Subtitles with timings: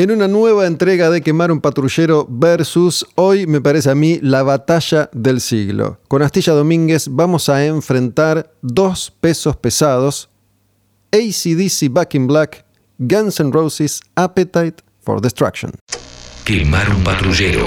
[0.00, 4.42] En una nueva entrega de Quemar un Patrullero versus, hoy me parece a mí, la
[4.42, 6.00] batalla del siglo.
[6.08, 10.30] Con Astilla Domínguez vamos a enfrentar dos pesos pesados,
[11.12, 12.64] ACDC Back in Black,
[12.96, 15.72] Guns N' Roses Appetite for Destruction.
[16.46, 17.66] Quemar un Patrullero.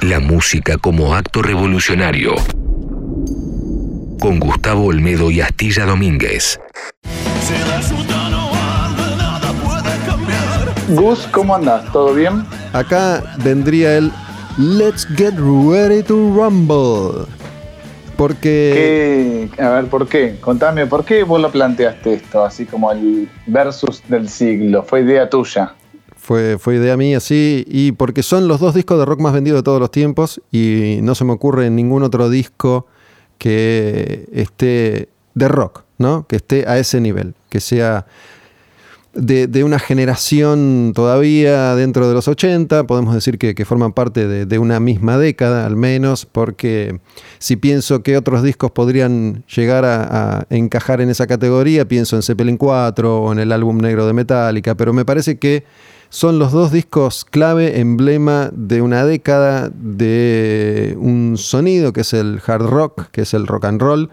[0.00, 2.34] La música como acto revolucionario.
[4.18, 6.58] Con Gustavo Olmedo y Astilla Domínguez.
[10.90, 11.90] Gus, ¿cómo andas?
[11.92, 12.44] ¿Todo bien?
[12.72, 14.12] Acá vendría el
[14.58, 17.26] Let's get ready to rumble.
[18.16, 19.48] Porque.
[19.56, 19.62] ¿Qué?
[19.62, 20.36] A ver, ¿por qué?
[20.40, 22.44] Contame, ¿por qué vos lo planteaste esto?
[22.44, 24.82] Así como el versus del siglo.
[24.82, 25.74] ¿Fue idea tuya?
[26.16, 27.64] Fue, fue idea mía, sí.
[27.68, 30.42] Y porque son los dos discos de rock más vendidos de todos los tiempos.
[30.50, 32.86] Y no se me ocurre ningún otro disco
[33.38, 36.26] que esté de rock, ¿no?
[36.26, 37.34] Que esté a ese nivel.
[37.48, 38.06] Que sea
[39.12, 44.80] de, una generación todavía dentro de los 80, podemos decir que, forman parte de, una
[44.80, 47.00] misma década al menos, porque
[47.38, 52.56] si pienso que otros discos podrían llegar a, encajar en esa categoría, pienso en Zeppelin
[52.56, 55.64] 4 o en el álbum negro de Metallica, pero me parece que
[56.08, 62.40] son los dos discos clave, emblema de una década de un sonido que es el
[62.44, 64.10] hard rock, que es el rock and roll,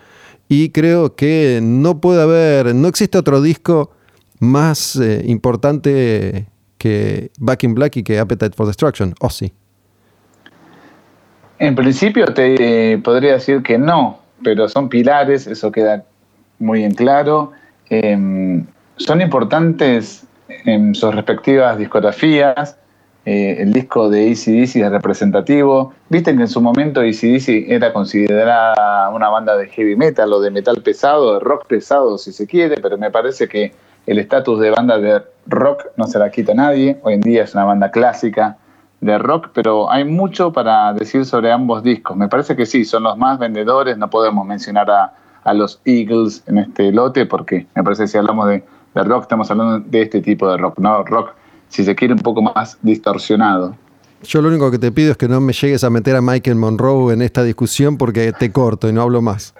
[0.49, 3.91] y creo que no puede haber, no existe otro disco
[4.39, 9.53] más eh, importante que Back in Black y que Appetite for Destruction, ¿o sí?
[11.59, 16.03] En principio te eh, podría decir que no, pero son pilares, eso queda
[16.59, 17.51] muy en claro.
[17.89, 18.65] Em,
[18.97, 20.25] son importantes
[20.65, 22.77] en sus respectivas discografías.
[23.25, 25.93] Eh, el disco de ACDC es representativo.
[26.09, 30.51] Viste que en su momento ACDC era considerada una banda de heavy metal o de
[30.51, 33.73] metal pesado, de rock pesado si se quiere, pero me parece que
[34.07, 36.97] el estatus de banda de rock no se la quita nadie.
[37.03, 38.57] Hoy en día es una banda clásica
[39.01, 42.15] de rock, pero hay mucho para decir sobre ambos discos.
[42.15, 43.97] Me parece que sí, son los más vendedores.
[43.97, 45.13] No podemos mencionar a,
[45.53, 48.63] los Eagles en este lote porque me parece que si hablamos de,
[48.95, 51.03] rock estamos hablando de este tipo de rock, ¿no?
[51.03, 51.29] Rock,
[51.69, 53.73] si se quiere, un poco más distorsionado.
[54.23, 56.57] Yo lo único que te pido es que no me llegues a meter a Michael
[56.57, 59.53] Monroe en esta discusión porque te corto y no hablo más.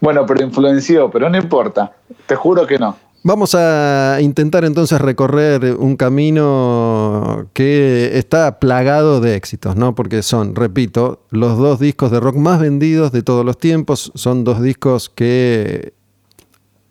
[0.00, 1.92] Bueno, pero influenció, pero no importa.
[2.26, 2.96] Te juro que no.
[3.24, 9.94] Vamos a intentar entonces recorrer un camino que está plagado de éxitos, ¿no?
[9.94, 14.10] Porque son, repito, los dos discos de rock más vendidos de todos los tiempos.
[14.16, 15.94] Son dos discos que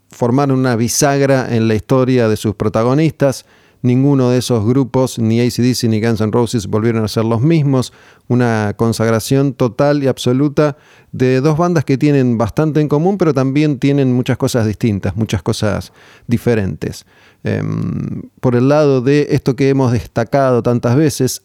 [0.09, 3.45] formaron una bisagra en la historia de sus protagonistas.
[3.83, 7.93] Ninguno de esos grupos, ni ACDC ni Guns N' Roses, volvieron a ser los mismos.
[8.27, 10.77] Una consagración total y absoluta
[11.11, 15.41] de dos bandas que tienen bastante en común, pero también tienen muchas cosas distintas, muchas
[15.41, 15.93] cosas
[16.27, 17.05] diferentes.
[17.43, 21.41] Em, por el lado de esto que hemos destacado tantas veces,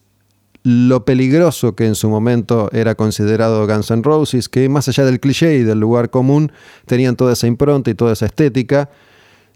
[0.62, 5.20] lo peligroso que en su momento era considerado Guns N' Roses, que más allá del
[5.20, 6.52] cliché y del lugar común,
[6.84, 8.90] tenían toda esa impronta y toda esa estética,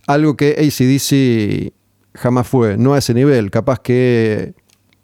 [0.06, 1.79] algo que ACDC
[2.14, 3.50] jamás fue, no a ese nivel.
[3.50, 4.54] Capaz que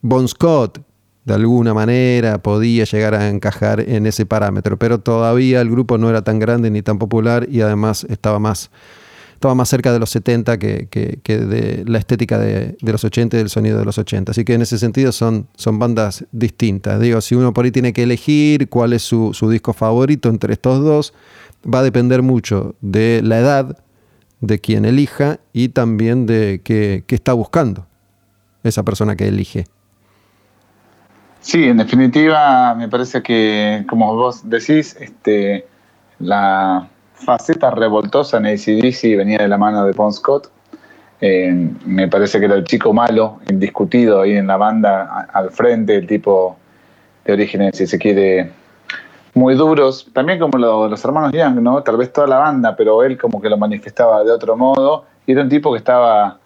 [0.02, 0.80] Bon Scott
[1.24, 6.08] de alguna manera podía llegar a encajar en ese parámetro, pero todavía el grupo no
[6.08, 8.70] era tan grande ni tan popular y además estaba más,
[9.34, 10.88] estaba más cerca de los 70 que,
[11.24, 14.30] de la estética de, los 80 y del sonido de los 80.
[14.30, 17.00] Así que en ese sentido son, bandas distintas.
[17.00, 20.84] Digo, si uno por ahí tiene que elegir cuál es su disco favorito entre estos
[20.84, 21.12] dos,
[21.66, 23.78] va a depender mucho de la edad,
[24.46, 27.86] de quien elija y también de qué, está buscando
[28.62, 29.64] esa persona que elige.
[31.40, 35.66] Sí, en definitiva, me parece que, como vos decís, este,
[36.18, 40.50] la faceta revoltosa en ACDC venía de la mano de Bon Scott.
[41.20, 45.96] Eh, me parece que era el chico malo, indiscutido ahí en la banda, al frente,
[45.96, 46.56] el tipo
[47.24, 48.50] de orígenes, si se quiere,
[49.36, 51.82] muy duros, también como los hermanos Young, ¿no?
[51.82, 55.04] Tal vez toda la banda, pero él como que lo manifestaba de otro modo.
[55.26, 56.38] Y era un tipo que estaba,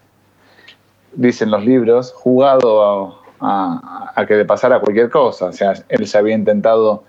[1.12, 5.46] dicen los libros, jugado a, que le pasara cualquier cosa.
[5.46, 7.04] O sea, él se había intentado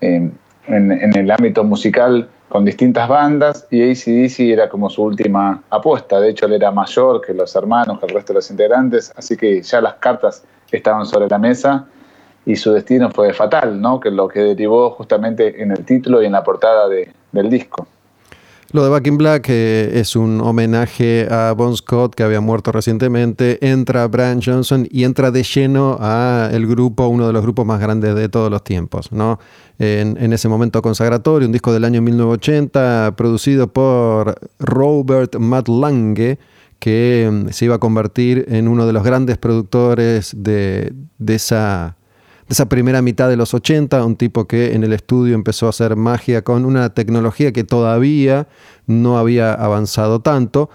[0.00, 0.38] en,
[0.68, 6.20] el ámbito musical con distintas bandas y ACDC era como su última apuesta.
[6.20, 9.36] De hecho, él era mayor que los hermanos, que el resto de los integrantes, así
[9.36, 11.88] que ya las cartas estaban sobre la mesa
[12.48, 14.00] y su destino fue fatal, ¿no?
[14.00, 17.86] Que lo que derivó justamente en el título y en la portada del disco.
[18.72, 22.72] Lo de Back in Black eh, es un homenaje a Bon Scott que había muerto
[22.72, 23.58] recientemente.
[23.60, 27.80] Entra Brian Johnson y entra de lleno a el grupo, uno de los grupos más
[27.80, 29.38] grandes de todos los tiempos, ¿no?
[29.78, 36.38] En, ese momento consagratorio, un disco del año 1980 producido por Robert Matt Lange
[36.78, 41.97] que mm, se iba a convertir en uno de los grandes productores de, de esa
[42.68, 46.42] primera mitad de los 80, un tipo que en el estudio empezó a hacer magia
[46.42, 48.48] con una tecnología que todavía
[48.86, 50.70] no había avanzado tanto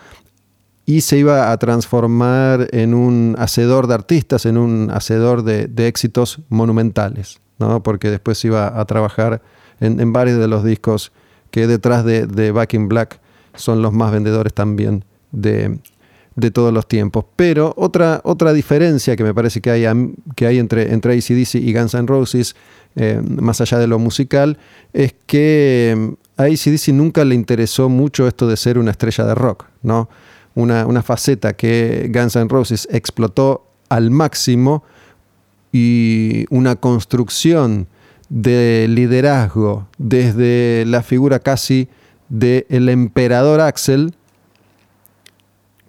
[0.85, 6.41] y se iba a transformar en un hacedor de artistas, en un hacedor de, éxitos
[6.49, 7.81] monumentales, ¿no?
[7.81, 9.41] porque después iba a trabajar
[9.79, 11.11] en, varios de los discos
[11.51, 13.19] que detrás de, de Back in Black
[13.55, 15.79] son los más vendedores también de,
[16.35, 17.25] de todos los tiempos.
[17.35, 19.85] Pero otra, otra diferencia que me parece que hay,
[20.35, 22.55] que hay entre, entre ACDC y Guns N' Roses,
[22.95, 24.57] eh, más allá de lo musical,
[24.93, 29.35] es que mm, a ACDC nunca le interesó mucho esto de ser una estrella de
[29.35, 30.09] rock, ¿no?
[30.55, 34.83] Una, una faceta que Guns N' Roses explotó al máximo
[35.71, 37.87] y una construcción
[38.29, 41.87] de liderazgo desde la figura casi
[42.29, 44.13] del el emperador Axel,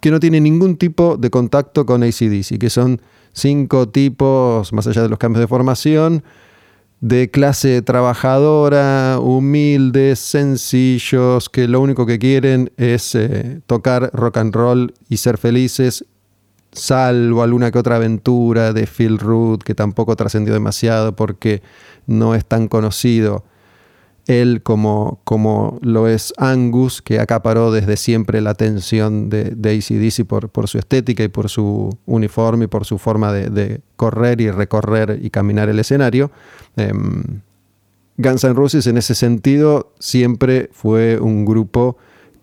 [0.05, 3.01] que no tiene ningún tipo de contacto con ACDC, que son
[3.33, 6.23] cinco tipos, más allá de los cambios de formación,
[7.01, 14.53] de clase trabajadora, humildes, sencillos, que lo único que quieren es eh, tocar rock and
[14.53, 16.05] roll y ser felices,
[16.71, 21.63] salvo alguna que otra aventura de Phil Root, que tampoco trascendió demasiado porque
[22.05, 23.43] no es tan conocido
[24.27, 30.25] él como, como lo es Angus, que acaparó desde siempre la atención de, de ACDC
[30.25, 34.49] por, por, su estética y por su uniforme y por su forma de, correr y
[34.51, 36.31] recorrer y caminar el escenario.
[36.75, 37.41] Um,
[38.17, 41.97] Guns N' Roses en ese sentido siempre fue un grupo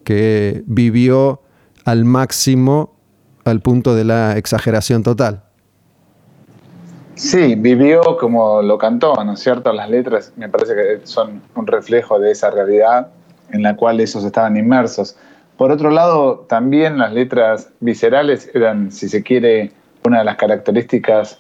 [0.05, 1.43] que vivió
[1.85, 2.95] al máximo
[3.45, 5.45] al punto de la exageración total.
[7.15, 9.73] Sí, vivió como lo cantó, ¿no es cierto?
[9.73, 13.09] Las letras me parece que son un reflejo de esa realidad
[13.51, 15.17] en la cual ellos estaban inmersos.
[15.57, 19.73] Por otro lado, también las letras viscerales eran, si se quiere,
[20.05, 21.39] una de las características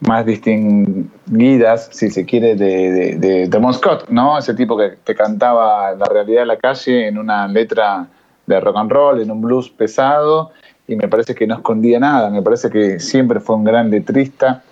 [0.00, 4.36] más distinguidas, si se quiere, de, de, de, Scott, ¿no?
[4.36, 8.06] Ese tipo que te cantaba la realidad de la calle en una letra
[8.46, 10.50] de rock and roll, en un blues pesado,
[10.86, 14.62] y me parece que no escondía nada, me parece que siempre fue un gran letrista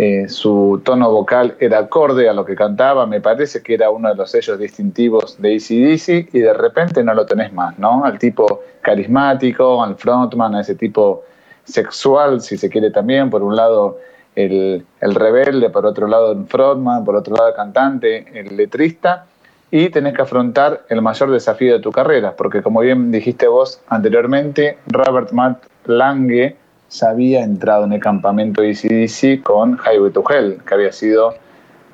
[0.00, 4.08] eh, su tono vocal era acorde a lo que cantaba, me parece que era uno
[4.08, 8.04] de los sellos distintivos de ACDC y de repente no lo tenés más, ¿no?
[8.04, 11.24] Al tipo carismático, al frontman, a ese tipo
[11.64, 13.98] sexual, si se quiere también, por un lado
[14.36, 19.26] el, el rebelde, por otro lado el frontman, por otro lado el cantante, el letrista,
[19.72, 23.80] y tenés que afrontar el mayor desafío de tu carrera, porque como bien dijiste vos
[23.88, 26.56] anteriormente, Robert Matt Lange,
[26.88, 31.34] se había entrado en el campamento de ACDC con Highway to Hell, que había sido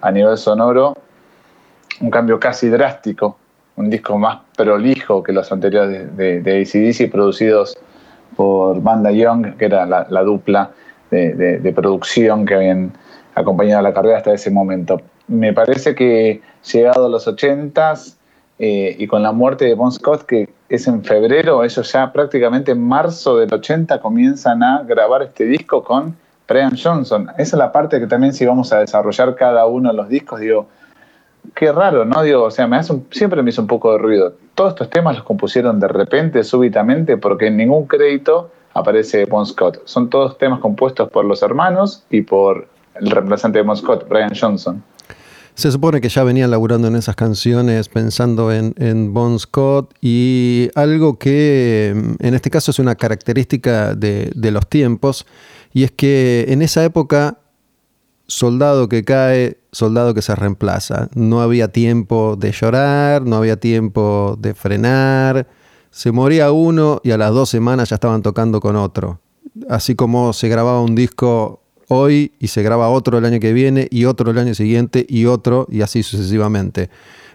[0.01, 0.97] a nivel sonoro
[2.01, 3.37] un cambio casi drástico,
[3.77, 7.77] un disco más prolijo que los anteriores de, de, ACDC, producidos
[8.37, 10.71] por Banda Young, que era la, dupla
[11.11, 12.93] de, de, producción que habían
[13.35, 15.01] acompañado la carrera hasta ese momento.
[15.29, 16.41] Me parece que
[16.73, 18.17] llegado a los 80s
[18.59, 22.73] eh, y con la muerte de Bon Scott, que es en febrero, ellos ya prácticamente
[22.73, 26.17] en marzo del 80 comienzan a grabar este disco con
[26.47, 27.29] Brian Johnson.
[27.39, 30.41] Esa es la parte que también si vamos a desarrollar cada uno de los discos,
[30.41, 30.69] digo,
[31.55, 32.23] qué raro, ¿no?
[32.23, 34.35] Digo, o sea, me hace siempre me hizo un poco de ruido.
[34.55, 39.81] Todos estos temas los compusieron de repente, súbitamente, porque en ningún crédito aparece Bon Scott.
[39.85, 44.33] Son todos temas compuestos por los hermanos y por el reemplazante de Bon Scott, Brian
[44.39, 44.83] Johnson.
[45.55, 51.17] Se supone que ya venían laburando en esas canciones pensando en, Bon Scott y algo
[51.17, 55.27] que mm, en este caso es una característica de, los tiempos
[55.73, 57.39] y es que en esa época
[58.27, 61.09] soldado que cae, soldado que se reemplaza.
[61.15, 65.47] No había tiempo de llorar, no había tiempo de frenar.
[65.91, 69.21] Se moría uno y a las dos semanas ya estaban tocando con otro.
[69.69, 73.89] Así como se grababa un disco hoy y se graba otro el año que viene
[73.91, 76.91] y otro el año siguiente y otro y así sucesivamente.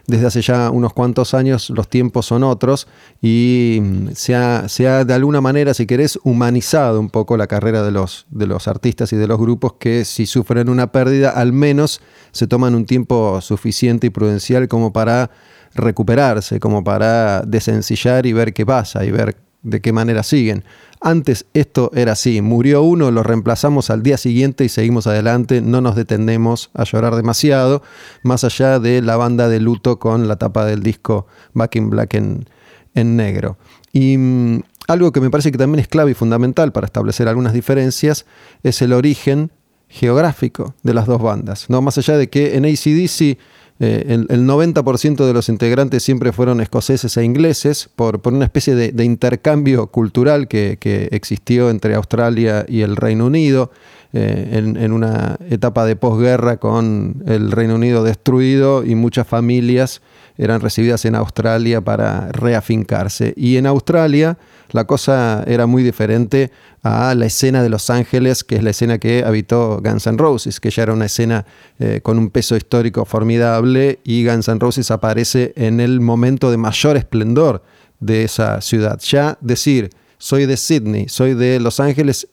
[0.06, 2.88] Desde hace ya unos cuantos años los tiempos son otros
[3.22, 7.92] y mm, se ha, de alguna manera, si querés, humanizado un poco la carrera de
[7.92, 12.00] los, de los artistas y de los grupos que si sufren una pérdida al menos
[12.32, 15.30] se toman un tiempo suficiente y prudencial como para
[15.74, 20.64] recuperarse, como para desencillar y ver qué pasa y ver de qué manera siguen.
[21.00, 25.80] Antes esto era así, murió uno, lo reemplazamos al día siguiente y seguimos adelante, no
[25.80, 27.82] nos detenemos a llorar demasiado,
[28.22, 32.14] más allá de la banda de luto con la tapa del disco Back in Black
[32.14, 32.46] en,
[32.94, 33.56] negro.
[33.92, 37.54] Y mm, algo que me parece que también es clave y fundamental para establecer algunas
[37.54, 38.26] diferencias
[38.62, 39.52] es el origen
[39.88, 41.70] geográfico de las dos bandas.
[41.70, 41.80] ¿no?
[41.80, 43.38] Más allá de que en ACDC
[43.80, 49.86] el, 90% de los integrantes siempre fueron escoceses e ingleses por, una especie de, intercambio
[49.86, 50.78] cultural que,
[51.10, 53.70] existió entre Australia y el Reino Unido
[54.12, 60.02] en, en, una etapa de posguerra con el Reino Unido destruido y muchas familias
[60.40, 63.34] eran recibidas en Australia para reafincarse.
[63.36, 64.38] Y en Australia
[64.70, 66.50] la cosa era muy diferente
[66.82, 70.58] a la escena de Los Ángeles, que es la escena que habitó Guns N' Roses,
[70.58, 71.44] que ya era una escena
[71.78, 76.56] eh, con un peso histórico formidable y Guns N' Roses aparece en el momento de
[76.56, 77.62] mayor esplendor
[78.00, 78.98] de esa ciudad.
[79.00, 82.28] Ya decir, soy de Sydney, soy de Los Ángeles,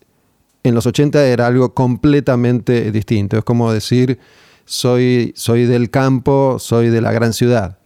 [0.63, 3.37] en los 80 era algo completamente distinto.
[3.37, 4.17] Es como decir,
[4.63, 7.76] soy, soy del campo, soy de la gran ciudad.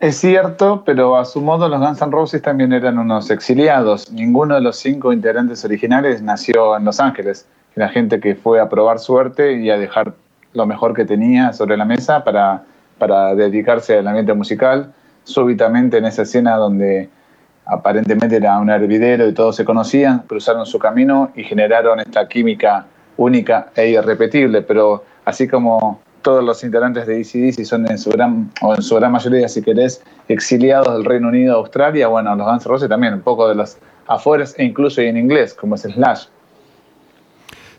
[0.00, 4.12] Es cierto, pero a su modo los Guns N' Roses también eran unos exiliados.
[4.12, 7.48] Ninguno de los cinco integrantes originales nació en Los Ángeles.
[7.74, 10.14] Era gente que fue a probar suerte y a dejar
[10.52, 12.62] lo mejor que tenía sobre la mesa para,
[12.96, 14.92] para dedicarse al ambiente musical.
[15.24, 17.08] Súbitamente en esa escena donde
[17.66, 22.86] aparentemente era un hervidero y todos se conocían, cruzaron su camino y generaron esta química
[23.16, 24.62] única e irrepetible.
[24.62, 28.96] Pero así como todos los integrantes de ACDC son en su gran, o en su
[28.96, 32.06] gran mayoría, si querés, exiliados del Reino Unido a Australia.
[32.08, 35.54] Bueno, los Guns N' Roses también, un poco de los afueras e incluso en inglés,
[35.54, 36.26] como es Slash.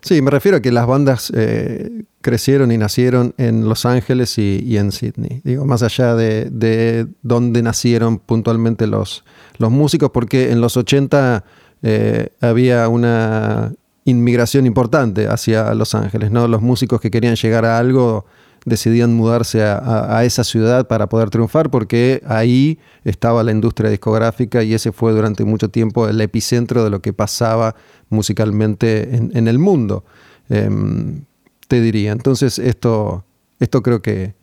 [0.02, 4.78] Sí, me refiero a que las bandas eh, crecieron y nacieron en Los Ángeles y,
[4.78, 5.42] en Sydney.
[5.44, 9.26] Digo, más allá de, de dónde nacieron puntualmente los,
[9.60, 11.44] los músicos, porque en los 80
[11.84, 13.74] eh, había una
[14.06, 16.48] inmigración importante hacia Los Ángeles, ¿no?
[16.48, 18.26] Los músicos que querían llegar a algo
[18.66, 24.74] decidían mudarse a, esa ciudad para poder triunfar porque ahí estaba la industria discográfica y
[24.74, 27.76] ese fue durante mucho tiempo el epicentro de lo que pasaba
[28.10, 30.04] musicalmente en, el mundo,
[30.50, 31.24] em,
[31.68, 32.12] te diría.
[32.12, 33.24] Entonces esto,
[33.60, 34.34] esto creo que,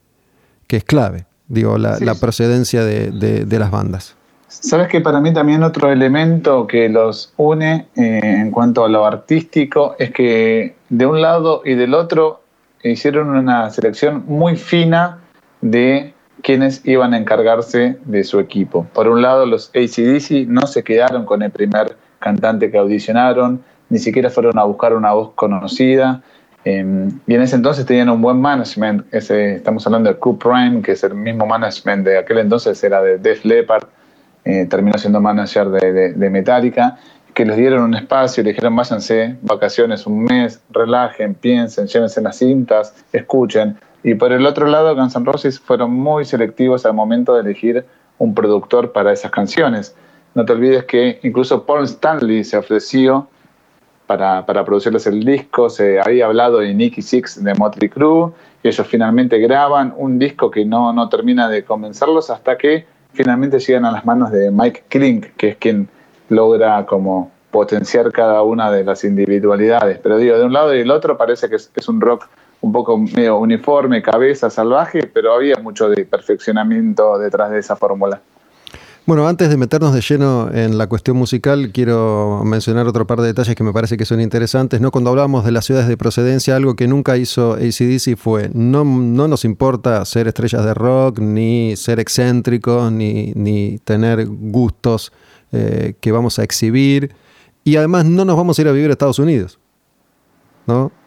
[0.69, 4.17] es clave, digo, la, procedencia de las bandas.
[4.49, 9.05] Sabes que para mí también otro elemento que los une eh, en cuanto a lo
[9.05, 12.43] artístico es que de un lado y del otro
[12.83, 15.19] hicieron una selección muy fina
[15.61, 18.87] de quienes iban a encargarse de su equipo.
[18.93, 23.99] Por un lado, los ACDC no se quedaron con el primer cantante que audicionaron, ni
[23.99, 26.23] siquiera fueron a buscar una voz conocida.
[26.65, 29.13] Em, y en ese entonces tenían un buen management.
[29.13, 33.19] Estamos hablando de Coop Prime, que es el mismo management de aquel entonces, era de
[33.19, 33.87] Def Leppard
[34.49, 36.97] eh, terminó siendo manager de, Metallica,
[37.37, 42.23] que les dieron un espacio y le dijeron váyanse, vacaciones un mes, relajen, piensen, llévense
[42.23, 43.77] las cintas, escuchen.
[44.03, 47.85] Y por el otro lado, Guns N' Roses fueron muy selectivos al momento de elegir
[48.17, 49.95] un productor para esas canciones.
[50.35, 53.29] No te olvides que incluso Paul Stanley se ofreció
[54.07, 55.69] para, para, producirles el disco.
[55.69, 58.33] Se había hablado de Nicky Six de Motley Crue.
[58.63, 63.59] Y ellos finalmente graban un disco que no, no termina de convencerlos hasta que finalmente
[63.59, 65.91] llegan a las manos de Mike Klink, que es quien
[66.29, 69.99] logra como potenciar cada una de las individualidades.
[70.03, 72.29] Pero digo, de un lado y del otro parece que es, un rock
[72.61, 78.21] un poco medio uniforme, cabeza salvaje, pero había mucho de perfeccionamiento detrás de esa fórmula.
[79.07, 83.29] Bueno, antes de meternos de lleno en la cuestión musical, quiero mencionar otro par de
[83.29, 84.81] detalles que me parece que son interesantes.
[84.81, 84.91] ¿no?
[84.91, 89.29] Cuando hablamos de las ciudades de procedencia, algo que nunca hizo ACDC fue, no, no
[89.29, 95.13] nos importa ser estrellas de rock, ni ser excéntricos, ni, ni tener gustos
[95.53, 97.15] eh, que vamos a exhibir.
[97.65, 99.59] Y además no nos vamos a ir a vivir a Estados Unidos.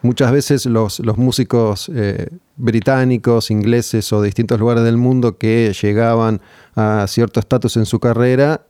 [0.00, 6.40] Muchas veces los, músicos eh, británicos, ingleses o de distintos lugares del mundo que llegaban
[6.74, 8.62] a cierto estatus en su carrera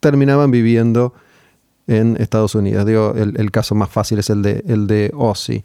[0.00, 1.12] terminaban viviendo
[1.86, 2.86] en Estados Unidos.
[2.86, 5.64] Digo, el, caso más fácil es el de, el de Ozzy.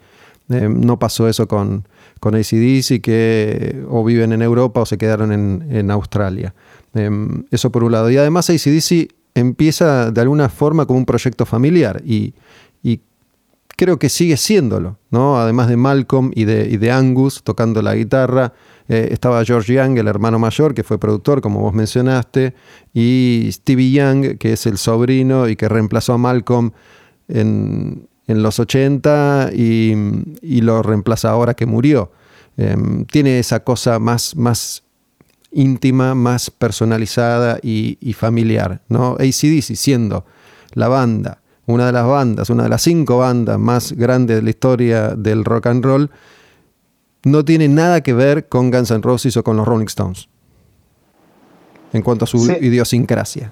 [0.49, 1.87] Eh, no pasó eso con,
[2.19, 6.53] con ACDC, que o viven en Europa o se quedaron en, Australia.
[6.93, 7.09] Eh,
[7.51, 8.09] eso por un lado.
[8.11, 12.33] Y además ACDC empieza de alguna forma como un proyecto familiar y,
[13.75, 15.39] creo que sigue siéndolo, ¿no?
[15.39, 18.53] Además de Malcolm y de, Angus tocando la guitarra,
[18.87, 22.53] eh, estaba George Young, el hermano mayor, que fue productor, como vos mencionaste,
[22.93, 26.71] y Stevie Young, que es el sobrino y que reemplazó a Malcolm
[27.27, 32.11] en, los 80 y, lo reemplaza ahora que murió.
[32.57, 34.83] Em, tiene esa cosa más, más
[35.53, 39.13] íntima, más personalizada y, y familiar, ¿no?
[39.13, 40.25] ACDC siendo
[40.73, 44.49] la banda una de las bandas, una de las cinco bandas más grandes de la
[44.49, 46.11] historia del rock and roll,
[47.23, 50.27] no tiene nada que ver con Guns N' Roses o con los Rolling Stones,
[51.93, 53.51] en cuanto a su idiosincrasia.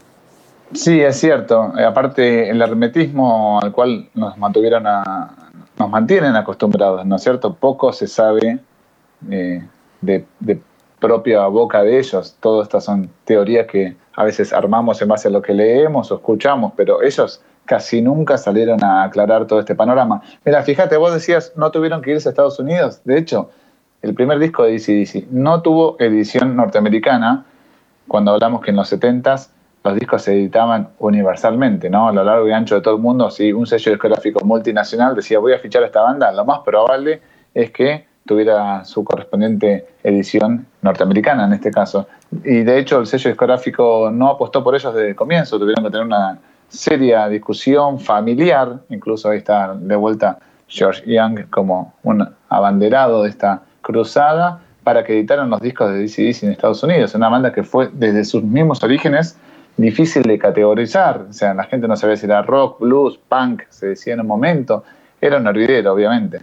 [0.74, 1.74] Sí, es cierto.
[1.78, 7.54] Eh, aparte, el hermetismo al cual nos mantuvieron a, nos mantienen acostumbrados, ¿no es cierto?
[7.54, 8.60] Poco se sabe
[9.30, 9.66] eh,
[10.02, 10.26] de,
[11.02, 12.38] propia boca de ellos.
[12.40, 16.16] Todas estas son teorías que a veces armamos en base a lo que leemos o
[16.16, 20.22] escuchamos, pero ellos casi nunca salieron a aclarar todo este panorama.
[20.46, 23.02] Mira, fíjate, vos decías, no tuvieron que irse a Estados Unidos.
[23.04, 23.50] De hecho,
[24.02, 27.46] el primer disco de DC no tuvo edición norteamericana,
[28.08, 29.50] cuando hablamos que en los 70s
[29.84, 32.10] los discos se editaban universalmente, ¿no?
[32.10, 35.40] A lo largo y ancho de todo el mundo, si un sello discográfico multinacional decía
[35.40, 37.22] voy a fichar a esta banda, lo más probable
[37.54, 42.08] es que tuviera su correspondiente edición norteamericana en este caso.
[42.44, 45.92] Y de hecho el sello discográfico no apostó por ellos desde el comienzo, tuvieron que
[45.92, 53.24] tener una seria discusión familiar, incluso ahí está de vuelta George Young como un abanderado
[53.24, 57.52] de esta cruzada para que editaran los discos de DCDC en Estados Unidos, una banda
[57.52, 59.38] que fue desde sus mismos orígenes
[59.78, 63.88] difícil de categorizar, o sea, la gente no sabía si era rock, blues, punk, se
[63.88, 64.84] decía en un momento,
[65.20, 66.42] era un hervidero, obviamente.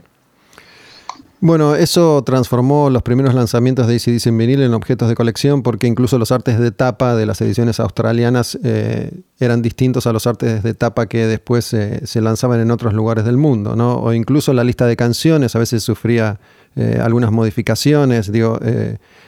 [1.40, 5.86] Bueno, eso transformó los primeros lanzamientos de ACDC en vinil en objetos de colección porque
[5.86, 10.64] incluso los artes de tapa de las ediciones australianas eh, eran distintos a los artes
[10.64, 13.98] de tapa que después eh, se lanzaban en otros lugares del mundo, ¿no?
[13.98, 16.40] O incluso la lista de canciones a veces sufría
[16.74, 18.58] eh, algunas modificaciones, digo,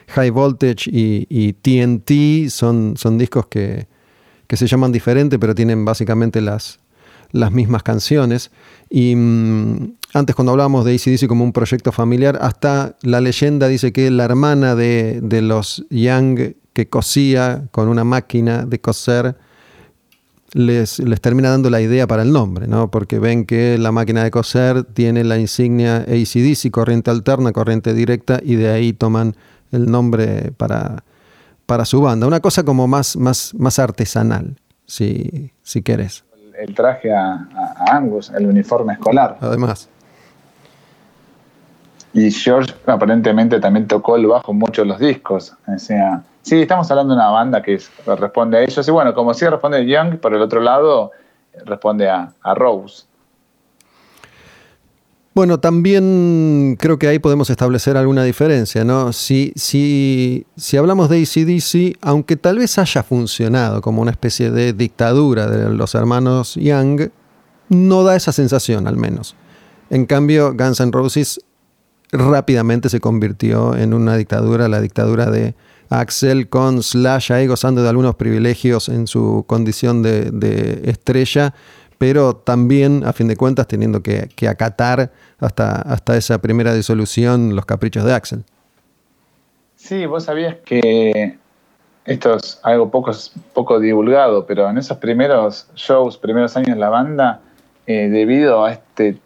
[0.08, 3.86] High Voltage y, TNT son, discos que,
[4.48, 6.80] que se llaman diferente pero tienen básicamente las,
[7.32, 8.50] las mismas canciones.
[8.88, 13.92] Y mm, antes cuando hablábamos de ACDC como un proyecto familiar, hasta la leyenda dice
[13.92, 19.37] que la hermana de, los Young que cosía con una máquina de coser,
[20.52, 22.90] les, les, termina dando la idea para el nombre, ¿no?
[22.90, 28.40] porque ven que la máquina de coser tiene la insignia ACDC, corriente alterna, corriente directa,
[28.42, 29.37] y de ahí toman
[29.70, 31.04] el nombre para,
[31.66, 32.26] para su banda.
[32.26, 34.56] Una cosa como más, más, más artesanal,
[34.87, 36.25] si, si querés
[36.60, 37.46] el traje a,
[37.90, 39.36] Angus, el uniforme escolar.
[39.40, 39.88] Además.
[42.12, 45.54] Y George aparentemente también tocó el bajo de los discos.
[45.66, 48.86] O sea, sí, estamos hablando de una banda que responde a ellos.
[48.86, 51.12] Y bueno, como sí responde Young, por el otro lado
[51.64, 53.04] responde a Rose.
[55.32, 59.12] Bueno, también creo que ahí podemos establecer alguna diferencia, ¿no?
[59.12, 64.73] Si, si, si hablamos de ACDC, aunque tal vez haya funcionado como una especie de
[64.73, 67.10] dictadura de los hermanos Young,
[67.69, 69.36] no da esa sensación al menos.
[69.88, 71.40] En cambio, Guns N' Roses
[72.10, 75.54] rápidamente se convirtió en una dictadura, la dictadura de
[75.90, 81.54] Axel con Slash ahí gozando de algunos privilegios en su condición de, de estrella
[82.00, 87.67] pero también, a fin de cuentas, teniendo que, acatar hasta, hasta esa primera disolución los
[87.67, 88.43] caprichos de Axel.
[89.76, 91.36] Sí, vos sabías que
[92.06, 93.13] esto es algo poco,
[93.52, 97.43] poco divulgado, pero en esos primeros shows, primeros años de la banda,
[97.86, 99.19] eh, debido a este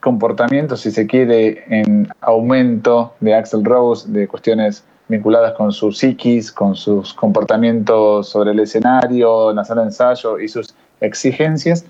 [0.00, 6.50] comportamiento, si se quiere, en aumento de Axel Rose, de cuestiones vinculadas con su psiquis,
[6.50, 11.84] con sus comportamientos sobre el escenario, en la sala de ensayo y sus exigencias,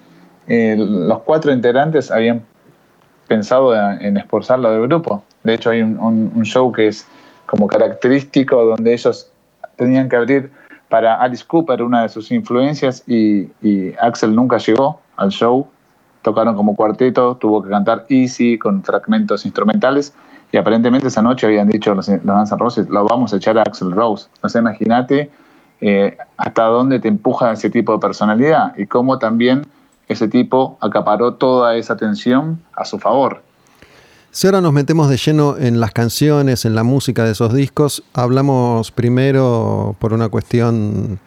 [0.47, 2.43] eh, los cuatro integrantes habían
[3.29, 5.23] pensado en expulsarlo del grupo.
[5.45, 7.07] De hecho, hay un, show que es
[7.47, 9.31] como característico donde ellos
[9.77, 10.51] tenían que abrir
[10.89, 13.49] para Alice Cooper, una de sus influencias, y,
[14.01, 15.69] Axel nunca llegó al show.
[16.23, 20.13] Tocaron como cuarteto, tuvo que cantar Easy con fragmentos instrumentales.
[20.53, 23.63] Y aparentemente esa noche habían dicho los, los Guns Roses, lo vamos a echar a
[23.63, 24.29] Axel Rose.
[24.43, 25.31] O sea, imagínate
[25.81, 29.67] eh, hasta dónde te empuja ese tipo de personalidad y cómo también
[30.09, 33.43] ese tipo acaparó toda esa atención a su favor.
[34.33, 38.05] Si ahora nos metemos de lleno en las canciones, en la música de esos discos,
[38.13, 41.19] hablamos primero por una cuestión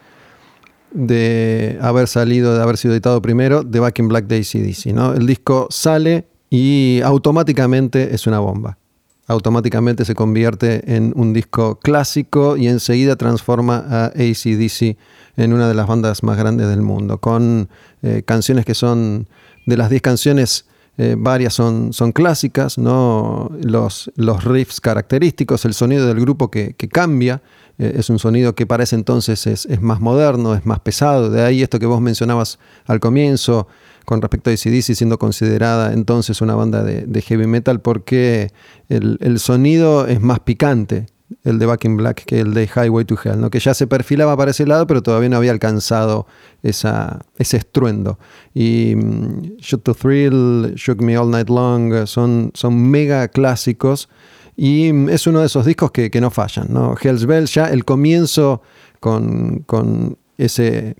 [0.92, 4.94] de haber salido, de haber sido editado primero, de Back in Black de ACDC.
[4.94, 5.12] ¿no?
[5.12, 8.78] El disco sale y automáticamente es una bomba
[9.26, 14.96] automáticamente se convierte en un disco clásico y enseguida transforma a ACDC
[15.36, 17.68] en una de las bandas más grandes del mundo, con
[18.02, 19.28] eh, canciones que son,
[19.66, 23.50] de las 10 canciones, eh, varias son, son clásicas, ¿no?
[23.62, 27.42] los, los riffs característicos, el sonido del grupo que, cambia,
[27.78, 31.30] eh, es un sonido que para ese entonces es, es, más moderno, es más pesado,
[31.30, 33.66] de ahí esto que vos mencionabas al comienzo,
[34.04, 38.52] con respecto a ACDC, siendo considerada entonces una banda de, heavy metal, porque
[38.88, 41.06] el, sonido es más picante,
[41.42, 43.50] el de Back in Black, que el de Highway to Hell, ¿no?
[43.50, 46.26] que ya se perfilaba para ese lado, pero todavía no había alcanzado
[46.62, 48.18] esa, ese estruendo.
[48.52, 54.08] Y mm, Shoot to Thrill, Shook Me All Night Long, son, son mega clásicos.
[54.56, 56.68] Y mm, es uno de esos discos que, no fallan.
[56.70, 56.94] ¿no?
[57.00, 58.62] Hell's Bell, ya el comienzo
[59.00, 60.96] con, con ese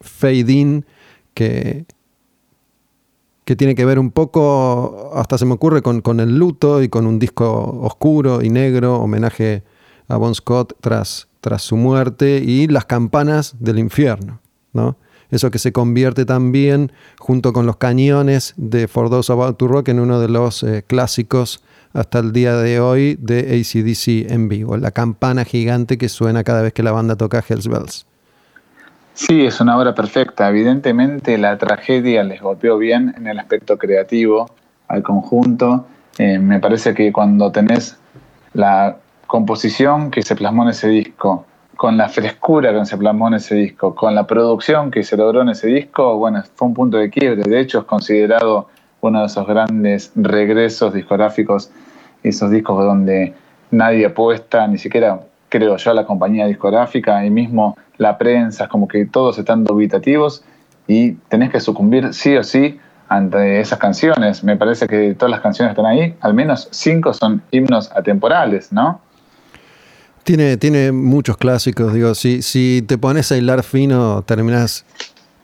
[0.00, 0.84] fade in
[1.34, 1.84] que,
[3.46, 6.88] que tiene que ver un poco, hasta se me ocurre, con, con el luto y
[6.88, 9.62] con un disco oscuro y negro, homenaje
[10.08, 14.40] a Bon Scott tras, tras su muerte, y las campanas del infierno,
[14.72, 14.96] ¿no?
[15.30, 19.88] Eso que se convierte también, junto con los cañones de For Those About to Rock,
[19.90, 24.76] en uno de los eh, clásicos hasta el día de hoy de ACDC en vivo,
[24.76, 28.06] la campana gigante que suena cada vez que la banda toca Hells Bells.
[29.16, 30.50] Sí, es una obra perfecta.
[30.50, 34.50] Evidentemente la tragedia les golpeó bien en el aspecto creativo
[34.88, 35.86] al conjunto.
[36.18, 37.98] Eh, me parece que cuando tenés
[38.52, 41.46] la composición que se plasmó en ese disco,
[41.78, 45.40] con la frescura que se plasmó en ese disco, con la producción que se logró
[45.40, 47.42] en ese disco, bueno, fue un punto de quiebre.
[47.42, 48.68] De hecho, es considerado
[49.00, 51.70] uno de esos grandes regresos discográficos,
[52.22, 53.32] esos discos donde
[53.70, 59.06] nadie apuesta, ni siquiera creo yo, la compañía discográfica y mismo la prensa, como que
[59.06, 60.44] todos están dubitativos
[60.86, 62.78] y tenés que sucumbir sí o sí
[63.08, 64.42] ante esas canciones.
[64.44, 69.00] Me parece que todas las canciones están ahí, al menos cinco son himnos atemporales, ¿no?
[70.24, 74.84] Tiene, tiene muchos clásicos, digo, si, si te pones a hilar fino, terminás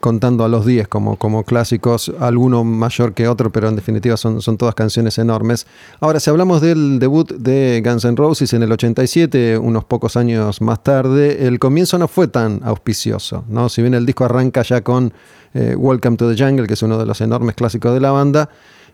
[0.03, 4.43] contando a los 10 como, como clásicos, alguno mayor que otro, pero en definitiva son,
[4.43, 5.65] son todas canciones enormes.
[6.01, 10.61] Ahora, si hablamos del debut de Guns N' Roses en el 87, unos pocos años
[10.61, 13.69] más tarde, el comienzo no fue tan auspicioso, ¿no?
[13.69, 15.13] Si bien el disco arranca ya con
[15.55, 18.49] eh, Welcome to the Jungle, que es uno de los enormes clásicos de la banda,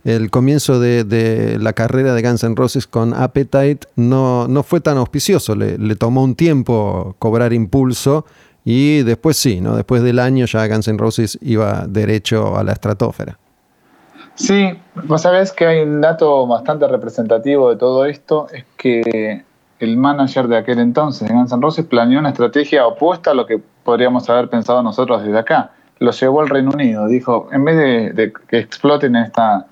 [0.05, 4.99] el comienzo de, la carrera de Guns N' Roses con Appetite no, no fue tan
[4.99, 8.27] auspicioso, le, le tomó un tiempo cobrar impulso
[8.71, 9.77] y después sí, ¿no?
[9.77, 13.39] Después del año ya Guns N' Roses iba derecho a la estratosfera.
[14.35, 19.43] Sí, vos sabés que hay un dato bastante representativo de todo esto, es que
[19.79, 23.59] el manager de aquel entonces Guns N' Roses planeó una estrategia opuesta a lo que
[23.85, 25.71] podríamos haber pensado nosotros desde acá.
[25.99, 29.65] Lo llevó al Reino Unido, dijo, en vez de, de que exploten esta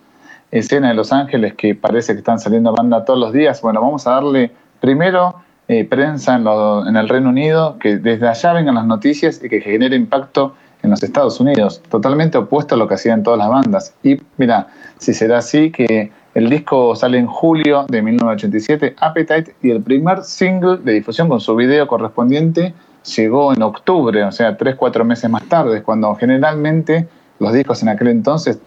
[0.50, 4.06] escena de Los Ángeles que parece que están saliendo banda todos los días, bueno, vamos
[4.06, 5.34] a darle primero
[5.68, 9.96] eh, prensa en, el Reino Unido, que desde allá vengan las noticias y que genere
[9.96, 13.94] impacto en los Estados Unidos, totalmente opuesto a lo que hacían todas las bandas.
[14.04, 19.70] Y mira, si será así, que el disco sale en julio de 1987, Appetite, y
[19.70, 22.72] el primer single de difusión con su video correspondiente
[23.16, 27.08] llegó en octubre, o sea, tres, cuatro meses más tarde, cuando generalmente
[27.40, 28.60] los discos en aquel entonces,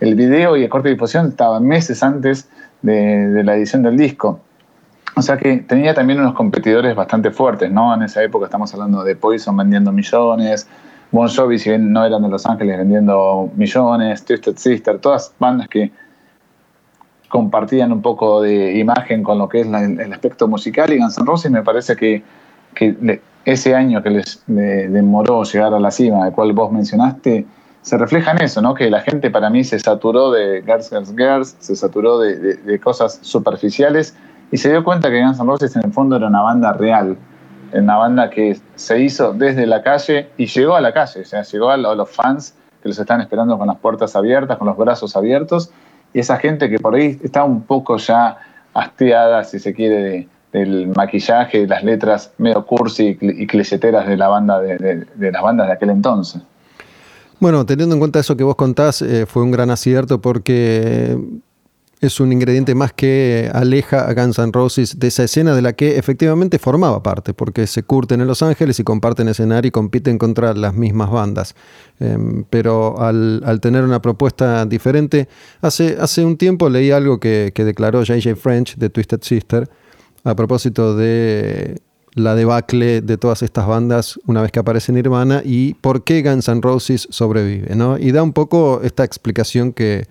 [0.00, 2.48] el video y el corte de difusión estaban meses antes
[2.82, 4.40] de la edición del disco.
[5.16, 7.94] O sea que tenía también unos competidores bastante fuertes, ¿no?
[7.94, 10.68] En esa época estamos hablando de Poison vendiendo millones,
[11.10, 15.68] Bon Jovi, si bien no eran de Los Ángeles, vendiendo millones, Twisted Sister, todas bandas
[15.68, 15.90] que
[17.28, 21.26] compartían un poco de imagen con lo que es el aspecto musical y Guns N'
[21.26, 22.22] Roses me parece que,
[23.44, 27.46] ese año que les demoró llegar a la cima, el cual vos mencionaste,
[27.82, 28.74] se refleja en eso, ¿no?
[28.74, 33.18] Que la gente para mí se saturó de Girls, Girls, Girls, se saturó de cosas
[33.22, 34.14] superficiales
[34.50, 37.16] y se dio cuenta que Guns N' Roses en el fondo era una banda real,
[37.72, 41.42] una banda que se hizo desde la calle y llegó a la calle, o sea,
[41.42, 45.14] llegó a los fans que los están esperando con las puertas abiertas, con los brazos
[45.16, 45.70] abiertos,
[46.12, 48.38] y esa gente que por ahí está un poco ya
[48.74, 54.28] hastiada, si se quiere, del maquillaje, de las letras medio cursi y clicheteras de la
[54.28, 56.42] banda de, las bandas de aquel entonces.
[57.38, 61.16] Bueno, teniendo en cuenta eso que vos contás, eh, fue un gran acierto porque
[62.00, 65.74] es un ingrediente más que aleja a Guns N' Roses de esa escena de la
[65.74, 70.16] que efectivamente formaba parte, porque se curten en Los Ángeles y comparten escenario y compiten
[70.16, 71.54] contra las mismas bandas.
[71.98, 75.28] Em, pero al, tener una propuesta diferente,
[75.60, 78.34] hace, hace un tiempo leí algo que, que declaró J.J.
[78.34, 79.68] French de Twisted Sister
[80.24, 81.82] a propósito de
[82.14, 86.48] la debacle de todas estas bandas una vez que aparece Nirvana y por qué Guns
[86.48, 87.76] N' Roses sobrevive.
[87.76, 87.98] ¿no?
[87.98, 90.06] Y da un poco esta explicación que,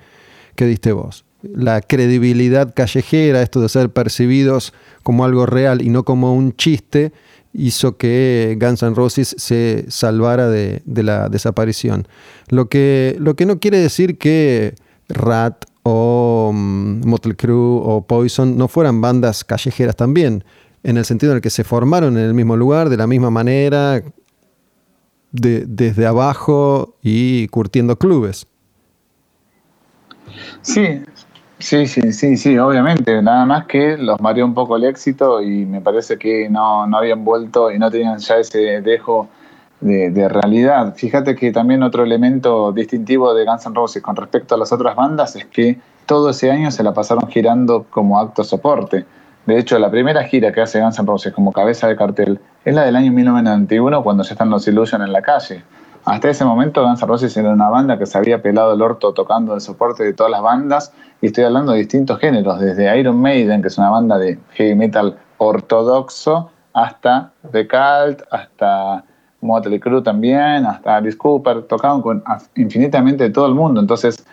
[0.55, 4.73] que diste vos la credibilidad callejera, esto de ser percibidos
[5.03, 7.13] como algo real y no como un chiste,
[7.53, 12.07] hizo que Guns N' Roses se salvara de, la desaparición.
[12.49, 14.75] Lo que, lo que no quiere decir que
[15.07, 20.43] Rat o um, Motley Crue o Poison no fueran bandas callejeras también,
[20.83, 23.29] en el sentido en el que se formaron en el mismo lugar, de la misma
[23.29, 24.03] manera,
[25.31, 28.47] desde abajo y curtiendo clubes.
[30.61, 31.01] Sí,
[31.59, 33.21] Sí, sí, sí, sí, obviamente.
[33.21, 37.25] Nada más que los mareó un poco el éxito y me parece que no, habían
[37.25, 39.27] vuelto y no tenían ya ese dejo
[39.81, 40.95] de, realidad.
[40.95, 44.95] Fíjate que también otro elemento distintivo de Guns N' Roses con respecto a las otras
[44.95, 49.05] bandas es que todo ese año se la pasaron girando como acto soporte.
[49.45, 52.73] De hecho, la primera gira que hace Guns N' Roses como cabeza de cartel es
[52.73, 55.61] la del año 1991 cuando ya están los Illusion en la calle.
[56.09, 59.13] Hasta ese momento Guns N' Roses era una banda que se había pelado el orto
[59.13, 60.91] tocando el soporte de todas las bandas,
[61.21, 64.73] y estoy hablando de distintos géneros, desde Iron Maiden, que es una banda de heavy
[64.73, 69.03] metal ortodoxo, hasta The Cult, hasta
[69.41, 72.23] Motley Crue también, hasta Alice Cooper, tocaban con
[72.55, 74.25] infinitamente todo el mundo, entonces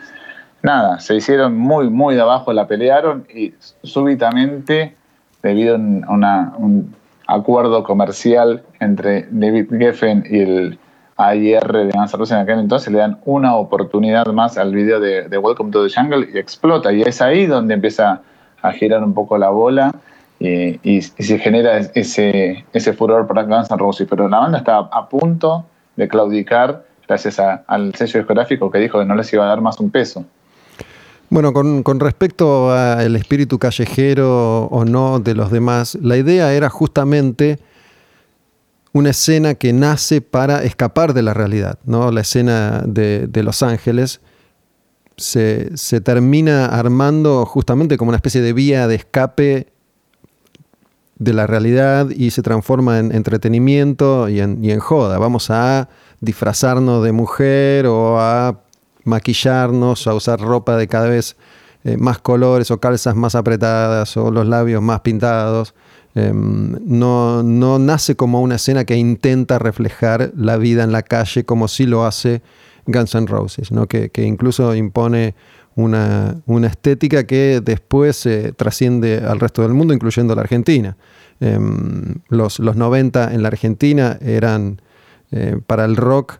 [0.63, 4.95] nada, se hicieron muy, muy de abajo, la pelearon y súbitamente,
[5.43, 6.95] debido a un
[7.27, 10.79] acuerdo comercial entre David Geffen y el
[11.17, 15.71] AIR de Guns en aquel entonces, le dan una oportunidad más al video de, Welcome
[15.71, 16.93] to the Jungle y explota.
[16.93, 18.21] Y es ahí donde empieza
[18.61, 19.93] a girar un poco la bola
[20.39, 24.07] y, se genera ese, ese furor para Guns N' Roses.
[24.09, 29.05] Pero la banda estaba a punto de claudicar gracias al sello discográfico que dijo que
[29.05, 30.25] no les iba a dar más un peso.
[31.29, 37.59] Bueno, con, respecto al espíritu callejero o no de los demás, la idea era justamente
[38.97, 41.79] una escena que nace para escapar de la realidad.
[41.85, 42.11] ¿no?
[42.11, 44.21] La escena de, Los Ángeles
[45.17, 45.69] se,
[46.03, 49.67] termina armando justamente como una especie de vía de escape
[51.19, 55.17] de la realidad y se transforma en entretenimiento y en, y en joda.
[55.17, 58.61] Vamos a disfrazarnos de mujer o a
[59.03, 61.37] maquillarnos, a usar ropa de cada vez
[61.83, 65.73] eh, más colores o calzas más apretadas o los labios más pintados.
[66.17, 71.45] Em, no, no, nace como una escena que intenta reflejar la vida en la calle
[71.45, 72.41] como sí lo hace
[72.87, 73.85] Guns N' Roses, ¿no?
[73.85, 75.35] que, incluso impone
[75.75, 80.97] una, estética que después se trasciende al resto del mundo, incluyendo la Argentina.
[81.39, 84.81] Em, los, los 90 en la Argentina eran
[85.29, 86.39] eh, para el rock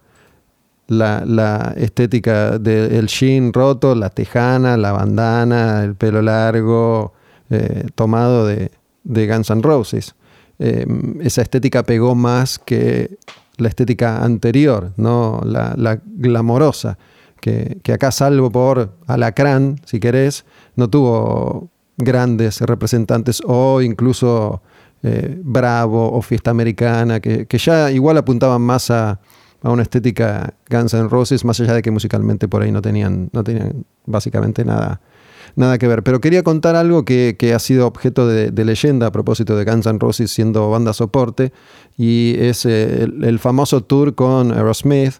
[0.88, 7.13] la, estética del jean roto, la tejana, la bandana, el pelo largo,
[7.52, 8.72] eh, tomado de,
[9.08, 10.15] de, Guns N' Roses.
[10.60, 13.17] Em, esa estética pegó más que
[13.58, 15.41] la estética anterior, ¿no?
[15.43, 16.98] la, glamorosa,
[17.41, 24.62] que, acá salvo por Alacrán, si querés, no tuvo grandes representantes o incluso
[25.04, 29.20] eh, Bravo o Fiesta Americana, que, que ya igual apuntaban más a,
[29.62, 33.30] a una estética Guns N' Roses, más allá de que musicalmente por ahí no tenían,
[33.34, 35.02] no tenían básicamente nada,
[35.56, 36.04] nada que ver.
[36.04, 40.00] Pero quería contar algo que, ha sido objeto de, leyenda a propósito de Guns N'
[40.00, 41.52] Roses siendo banda soporte,
[41.98, 45.16] y es eh, el, famoso tour con Aerosmith,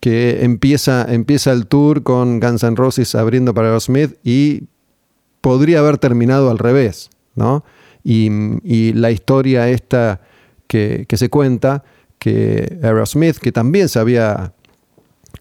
[0.00, 4.64] que empieza, empieza el tour con Guns N' Roses abriendo para Aerosmith y
[5.40, 7.64] podría haber terminado al revés, ¿no?
[8.02, 10.20] Y, la historia esta
[10.66, 11.84] que, que se cuenta
[12.18, 14.54] que Aerosmith, que también se había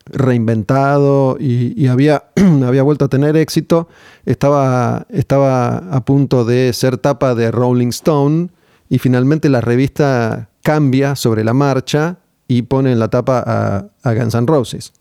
[0.06, 2.26] reinventado y, había,
[2.66, 3.88] había, vuelto a tener éxito,
[4.26, 8.50] estaba, estaba a punto de ser tapa de Rolling Stone
[8.90, 14.14] y finalmente la revista cambia sobre la marcha y pone en la tapa a, a
[14.14, 14.94] Guns N' Roses.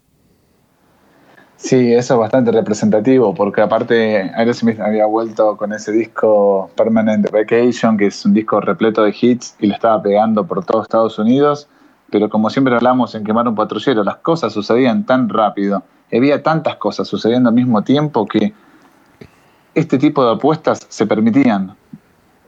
[1.59, 7.96] Sí, eso es bastante representativo, porque aparte Aerosmith había vuelto con ese disco Permanent Vacation,
[7.96, 11.68] que es un disco repleto de hits y le estaba pegando por todo Estados Unidos,
[12.11, 16.77] pero como siempre hablamos en Quemar un Patrullero, las cosas sucedían tan rápido, había tantas
[16.77, 18.55] cosas sucediendo al mismo tiempo que
[19.75, 21.77] este tipo de apuestas se permitían.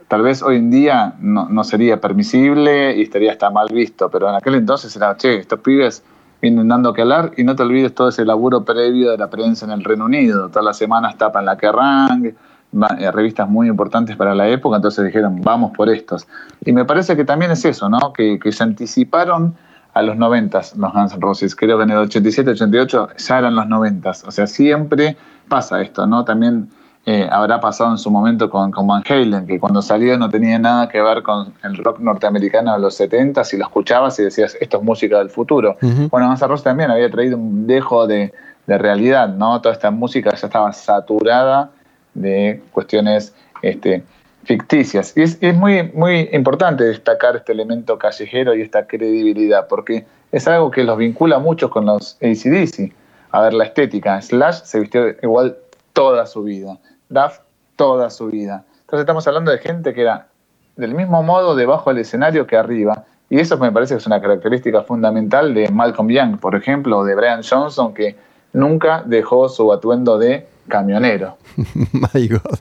[0.07, 4.27] Tal vez hoy en día no, no sería permisible y estaría hasta mal visto, pero
[4.29, 6.03] en aquel entonces era, che, estos pibes
[6.41, 9.65] vienen dando que hablar y no te olvides todo ese laburo previo de la prensa
[9.65, 10.49] en el Reino Unido.
[10.49, 12.33] Todas las semanas tapan la Kerrang,
[12.71, 16.27] revistas muy importantes para la época, entonces dijeron, vamos por estos.
[16.63, 18.13] Y me parece que también es eso, ¿no?
[18.13, 19.55] Que, se anticiparon
[19.93, 21.55] a los 90 los Guns N' Roses.
[21.55, 25.17] Creo que en el 87, 88 ya eran los 90 O sea, siempre
[25.49, 26.23] pasa esto, ¿no?
[26.23, 26.69] También
[27.05, 30.57] eh, habrá pasado en su momento con, con, Van Halen, que cuando salió no tenía
[30.59, 34.55] nada que ver con el rock norteamericano de los 70 y lo escuchabas y decías,
[34.61, 35.75] esto es música del futuro.
[35.81, 38.31] Bueno, Guns N' Roses también había traído un dejo de,
[38.65, 39.59] de, realidad, ¿no?
[39.59, 41.71] Toda esta música ya estaba saturada
[42.13, 44.03] de cuestiones este,
[44.43, 45.15] ficticias.
[45.15, 50.71] Y es, muy, muy importante destacar este elemento callejero y esta credibilidad, porque es algo
[50.71, 52.93] que los vincula mucho con los ACDC.
[53.31, 54.21] A ver, la estética.
[54.21, 55.57] Slash se vistió igual
[55.93, 56.77] toda su vida.
[57.09, 57.39] Duff
[57.75, 58.63] toda su vida.
[58.81, 60.27] Entonces estamos hablando de gente que era
[60.75, 63.05] del mismo modo debajo del escenario que arriba.
[63.29, 67.05] Y eso me parece que es una característica fundamental de Malcolm Young, por ejemplo, o
[67.05, 68.17] de Brian Johnson, que
[68.51, 71.37] nunca dejó su atuendo de camionero.
[71.93, 72.59] My God.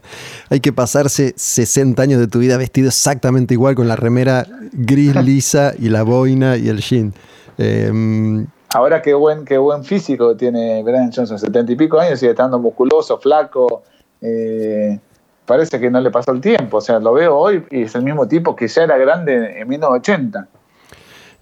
[0.48, 5.14] Hay que pasarse 60 años de tu vida vestido exactamente igual con la remera gris
[5.24, 7.14] lisa y la boina y el jean.
[7.58, 12.30] Em, Ahora qué buen, qué buen físico tiene Brian Johnson, 70 y pico años, sigue
[12.30, 13.82] estando musculoso, flaco.
[14.20, 14.96] Eh,
[15.44, 16.76] parece que no le pasó el tiempo.
[16.76, 19.68] O sea, lo veo hoy y es el mismo tipo que ya era grande en
[19.68, 20.46] 1980.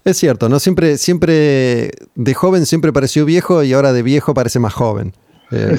[0.05, 0.57] Es cierto, ¿no?
[0.59, 5.13] Siempre, siempre de joven siempre pareció viejo y ahora de viejo parece más joven.
[5.51, 5.77] Eh,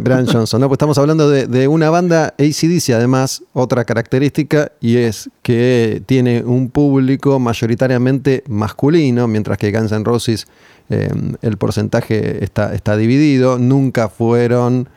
[0.00, 0.68] Brian, Johnson, ¿no?
[0.68, 6.70] Pues estamos hablando de, una banda ACDC, además, otra característica, y es que tiene un
[6.70, 10.46] público mayoritariamente masculino, mientras que Guns N' Roses
[10.88, 11.10] eh,
[11.42, 13.58] el porcentaje está, está dividido.
[13.58, 14.88] Nunca fueron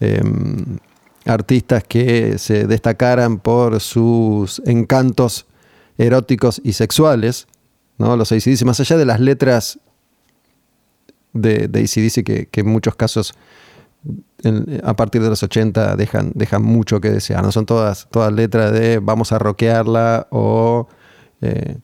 [0.00, 0.78] em,
[1.24, 5.46] artistas que se destacaran por sus encantos
[5.98, 7.48] eróticos y sexuales.
[7.98, 8.16] ¿no?
[8.16, 9.80] Los ACDC, más allá de las letras
[11.36, 13.34] de, de ACDC, que, que en muchos casos
[14.82, 17.42] a partir de los 80 dejan, dejan mucho que desear.
[17.42, 20.88] No son todas, todas letras de vamos a rockearla o
[21.40, 21.76] eh,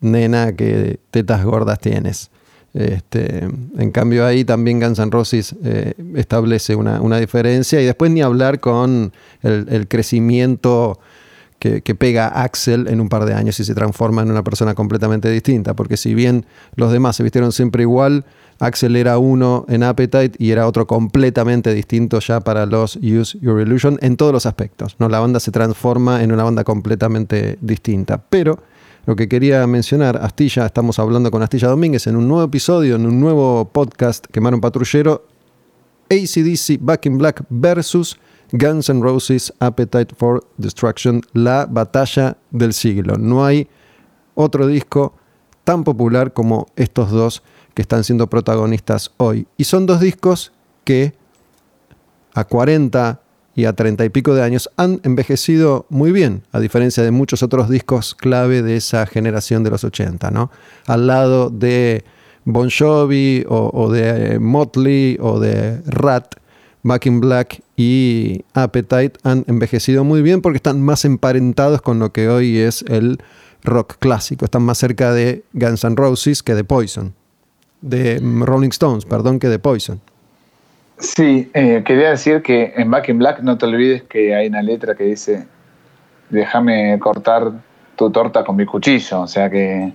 [0.00, 2.30] nena que tetas gordas tienes.
[2.74, 5.10] Este, en cambio ahí también Guns N'
[5.64, 10.98] eh, establece una, diferencia y después ni hablar con el, crecimiento
[11.62, 15.30] que, pega Axel en un par de años y se transforma en una persona completamente
[15.30, 16.44] distinta, porque si bien
[16.74, 18.24] los demás se vistieron siempre igual,
[18.58, 23.60] Axel era uno en Appetite y era otro completamente distinto ya para los Use Your
[23.60, 24.96] Illusion en todos los aspectos.
[24.98, 25.08] ¿no?
[25.08, 28.22] La banda se transforma en una banda completamente distinta.
[28.28, 28.58] Pero
[29.06, 33.06] lo que quería mencionar, Astilla, estamos hablando con Astilla Domínguez en un nuevo episodio, en
[33.06, 35.26] un nuevo podcast, Quemaron Patrullero,
[36.10, 38.18] ACDC Back in Black versus
[38.52, 43.16] Guns N' Roses Appetite for Destruction, la batalla del siglo.
[43.18, 43.68] No hay
[44.34, 45.14] otro disco
[45.64, 47.42] tan popular como estos dos
[47.74, 49.46] que están siendo protagonistas hoy.
[49.56, 50.52] Y son dos discos
[50.84, 51.14] que
[52.34, 53.20] a 40
[53.54, 57.42] y a 30 y pico de años han envejecido muy bien, a diferencia de muchos
[57.42, 60.50] otros discos clave de esa generación de los 80, ¿no?
[60.86, 62.04] Al lado de
[62.44, 66.36] Bon Jovi o, de Motley o de Rat,
[66.82, 72.12] Back in Black y Appetite han envejecido muy bien porque están más emparentados con lo
[72.12, 73.18] que hoy es el
[73.62, 74.44] rock clásico.
[74.44, 77.14] Están más cerca de Guns N' Roses que de Poison
[77.82, 80.00] de Rolling Stones, perdón, que de Poison.
[80.98, 84.62] Sí, eh, quería decir que en Back in Black no te olvides que hay una
[84.62, 85.46] letra que dice,
[86.30, 87.52] déjame cortar
[87.96, 89.92] tu torta con mi cuchillo, o sea que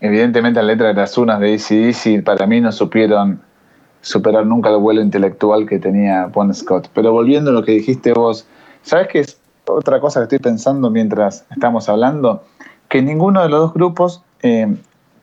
[0.00, 3.40] evidentemente la letra de las unas de ACDC para mí no supieron
[4.02, 6.88] superar nunca el vuelo intelectual que tenía Bon Scott.
[6.94, 8.46] Pero volviendo a lo que dijiste vos,
[8.82, 12.42] ¿sabes qué es otra cosa que estoy pensando mientras estamos hablando?
[12.88, 14.74] Que ninguno de los dos grupos eh,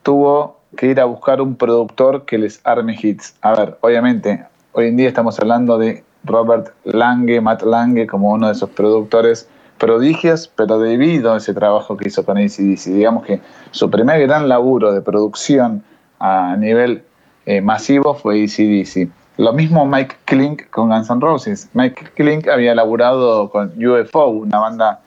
[0.02, 3.34] tuvo que ir a buscar un productor que les arme hits.
[3.42, 8.46] A ver, obviamente, hoy en día estamos hablando de Robert Lange, Matt Lange, como uno
[8.46, 13.40] de esos productores prodigios, pero debido a ese trabajo que hizo con ACDC, digamos que
[13.70, 15.82] su primer gran laburo de producción
[16.18, 17.04] a nivel
[17.48, 19.08] eh, masivo fue ACDC.
[19.38, 21.70] Lo mismo Mike Klink con Guns N' Roses.
[21.72, 25.00] Mike Klink había laburado con UFO, una banda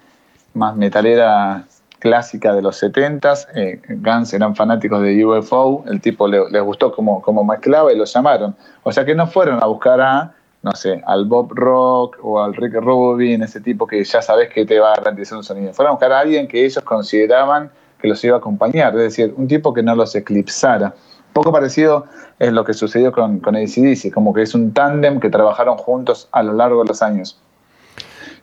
[0.56, 1.66] más metalera
[2.00, 3.46] clásica de los 70s.
[3.54, 8.06] Eh, Guns eran fanáticos de UFO, el tipo les gustó como, como mezclaba y lo
[8.06, 8.56] llamaron.
[8.82, 12.56] O sea que no fueron a buscar a, no sé, al Bob Rock o al
[12.56, 15.74] Rick Rubin, ese tipo que ya sabes que te va a garantizar un sonido.
[15.74, 17.70] Fueron a buscar a alguien que ellos consideraban
[18.02, 20.96] que los iba a acompañar, es decir, un tipo que no los eclipsara.
[21.34, 22.06] Poco parecido
[22.40, 26.28] es lo que sucedió con, con ACDC, como que es un tándem que trabajaron juntos
[26.32, 27.40] a lo largo de los años.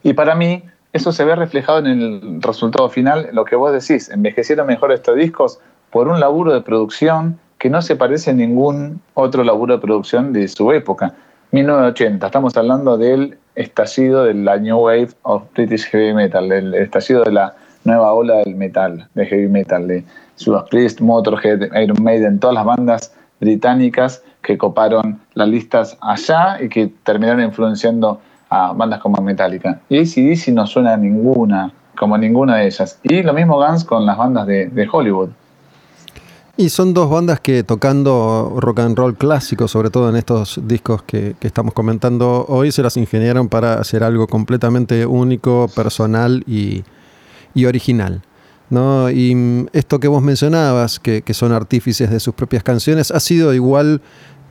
[0.03, 4.09] Y para mí, eso se ve reflejado en el resultado final, lo que vos decís,
[4.09, 9.01] envejecieron mejor estos discos por un laburo de producción que no se parece a ningún
[9.15, 11.15] otro laburo de producción de su época.
[11.53, 17.25] 1980, estamos hablando del estallido de la New Wave of British Heavy Metal, del estallido
[17.25, 20.05] de la nueva ola del metal, de heavy metal, de
[20.43, 26.69] Judas Priest, Motorhead, Iron Maiden, todas las bandas británicas que coparon las listas allá y
[26.69, 29.81] que terminaron influenciando a bandas como Metallica.
[29.89, 32.99] Y ACDC no suena a ninguna, como ninguna de ellas.
[33.03, 35.31] Y lo mismo Guns con las bandas de, Hollywood.
[36.57, 41.03] Y son dos bandas que tocando rock and roll clásico, sobre todo en estos discos
[41.03, 46.83] que, estamos comentando hoy, se las ingeniaron para hacer algo completamente único, personal y,
[47.55, 48.23] original.
[48.71, 49.11] ¿no?
[49.11, 53.55] Y esto que vos mencionabas, que, que son artífices de sus propias canciones, ha sido
[53.55, 54.03] igual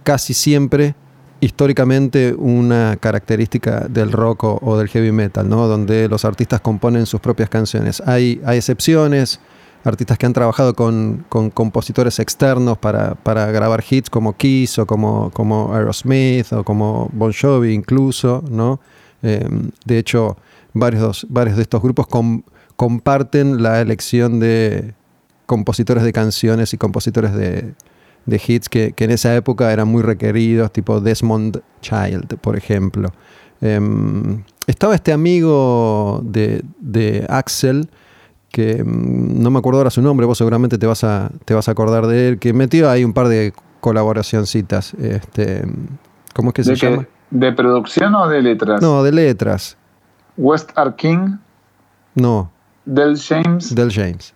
[0.04, 0.96] casi siempre
[1.40, 5.68] históricamente una característica del rock o, del heavy metal, ¿no?
[5.68, 8.02] donde los artistas componen sus propias canciones.
[8.06, 9.40] Hay, hay excepciones,
[9.84, 13.16] artistas que han trabajado con, compositores externos para,
[13.52, 18.44] grabar hits como Kiss o como, como Aerosmith o como Bon Jovi incluso.
[18.50, 18.80] ¿no?
[19.22, 20.38] Em, de hecho,
[20.74, 22.08] varios, varios de estos grupos
[22.78, 24.94] comparten la elección de
[25.46, 27.74] compositores de canciones y compositores de,
[28.28, 33.10] de hits que, en esa época eran muy requeridos, tipo Desmond Child, por ejemplo.
[33.62, 37.90] Em, estaba este amigo de, Axel
[38.52, 41.68] que mm, no me acuerdo ahora su nombre, vos seguramente te vas a, te vas
[41.68, 44.94] a acordar de él, que metió ahí un par de colaboracioncitas.
[44.96, 45.66] Este,
[46.34, 47.08] ¿Cómo es que se llama?
[47.32, 48.82] ¿De producción o de letras?
[48.82, 49.78] No, de letras.
[50.38, 51.38] West King.
[52.16, 52.52] No.
[52.88, 53.76] Del James.
[53.76, 54.34] Del James.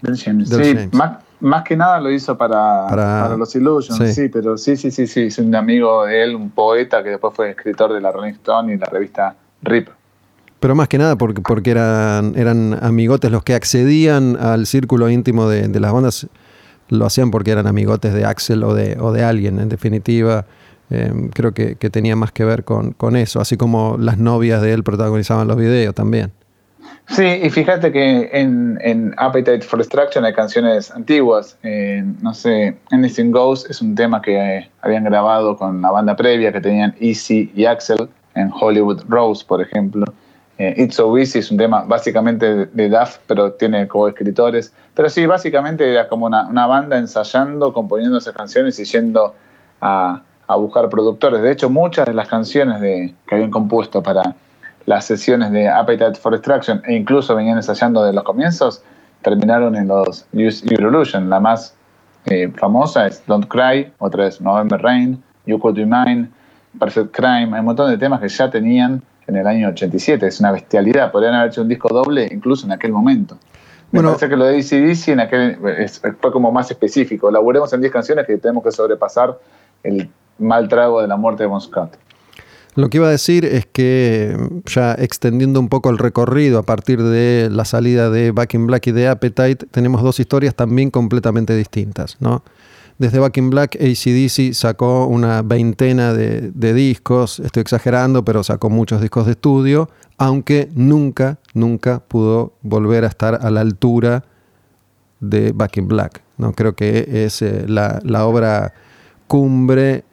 [0.00, 0.48] Del James.
[0.48, 0.96] sí,
[1.40, 4.28] Más, que nada lo hizo para, para, los Illusions, sí.
[4.28, 7.50] pero sí, sí, sí, sí, es un amigo de él, un poeta que después fue
[7.50, 9.88] escritor de la Rolling Stone y la revista RIP.
[10.60, 15.48] Pero más que nada porque, porque eran, eran amigotes los que accedían al círculo íntimo
[15.48, 16.28] de, las bandas,
[16.90, 20.46] lo hacían porque eran amigotes de Axel o de, o de alguien, en definitiva.
[20.90, 24.72] Em, creo que, tenía más que ver con, con, eso, así como las novias de
[24.72, 26.32] él protagonizaban los videos también.
[27.08, 31.58] Sí, y fíjate que en, en Appetite for Destruction hay canciones antiguas.
[31.62, 36.52] no sé, Anything Goes es un tema que eh, habían grabado con la banda previa
[36.52, 40.04] que tenían Easy y Axel en Hollywood Rose, por ejemplo.
[40.56, 44.72] Eh, It's So Easy es un tema básicamente de Duff, pero tiene co-escritores.
[44.94, 49.34] Pero sí, básicamente era como una, banda ensayando, componiendo esas canciones y yendo
[49.80, 50.22] a,
[50.56, 51.42] buscar productores.
[51.42, 54.36] De hecho, muchas de las canciones de, que habían compuesto para
[54.86, 58.82] las sesiones de Appetite for Destruction e incluso venían ensayando de los comienzos,
[59.22, 61.30] terminaron en los Use Illusion.
[61.30, 61.74] La más
[62.26, 66.28] eh, famosa es Don't Cry, otra es November Rain, You Could Be Mine,
[66.78, 67.50] Perfect Crime.
[67.52, 70.26] Hay un montón de temas que ya tenían en el año 87.
[70.26, 71.10] Es una bestialidad.
[71.10, 73.36] Podrían haber hecho un disco doble incluso en aquel momento.
[73.90, 75.58] Me bueno, parece que lo de ACDC en aquel,
[76.20, 77.30] fue como más específico.
[77.30, 79.38] Laburemos en 10 canciones que tenemos que sobrepasar
[79.82, 81.96] el mal trago de la muerte de Bon Scott.
[82.76, 87.02] Lo que iba a decir es que ya extendiendo un poco el recorrido a partir
[87.02, 92.16] de la salida de Back Black y de Appetite, tenemos dos historias también completamente distintas,
[92.20, 92.42] ¿no?
[92.98, 99.00] Desde Back in Black, ACDC sacó una veintena de, discos, estoy exagerando, pero sacó muchos
[99.00, 104.24] discos de estudio, aunque nunca, nunca pudo volver a estar a la altura
[105.18, 106.22] de Back Black.
[106.38, 106.52] ¿no?
[106.52, 108.74] Creo que es eh, la, la obra
[109.26, 110.04] cumbre,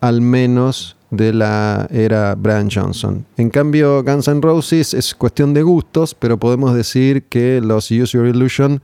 [0.00, 3.24] al menos de la era Brian Johnson.
[3.36, 8.16] En cambio, Guns N' Roses es cuestión de gustos, pero podemos decir que los Use
[8.16, 8.82] Your Illusion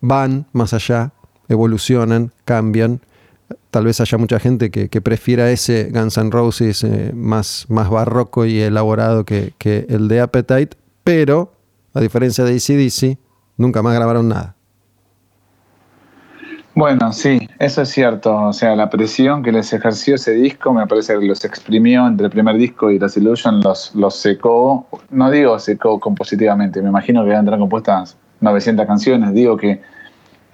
[0.00, 1.12] van más allá
[1.48, 3.00] evolucionan, cambian.
[3.70, 8.46] Tal vez haya mucha gente que, prefiera ese Guns N' Roses eh, más, más barroco
[8.46, 9.54] y elaborado que,
[9.88, 11.52] el de Appetite, pero
[11.92, 13.18] a diferencia de ACDC,
[13.56, 14.56] nunca más grabaron nada.
[16.80, 18.34] Bueno, sí, eso es cierto.
[18.34, 22.24] O sea, la presión que les ejerció ese disco me parece que los exprimió entre
[22.24, 24.86] el primer disco y Las Illusion, los, los secó.
[25.10, 29.34] No digo secó compositivamente, me imagino que tener compuestas 900 canciones.
[29.34, 29.82] Digo que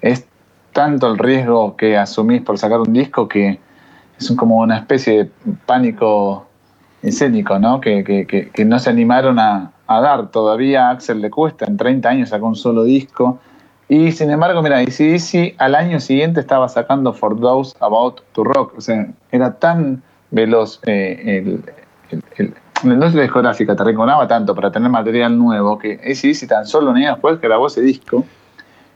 [0.01, 0.27] es
[0.73, 3.61] tanto el riesgo que asumís por sacar un disco que
[4.19, 5.31] es como una especie de
[5.65, 6.45] pánico
[7.03, 7.79] escénico, ¿no?
[7.79, 10.29] Que, no se animaron a, dar.
[10.29, 13.39] Todavía a Axel le cuesta, en 30 años sacó un solo disco.
[13.89, 18.73] Y sin embargo, mira, si al año siguiente estaba sacando For Those About to Rock.
[18.77, 21.61] O sea, era tan veloz eh,
[22.09, 26.65] el, el, la industria discográfica, te recordaba tanto para tener material nuevo que ACDC tan
[26.65, 28.23] solo un año después grabó ese disco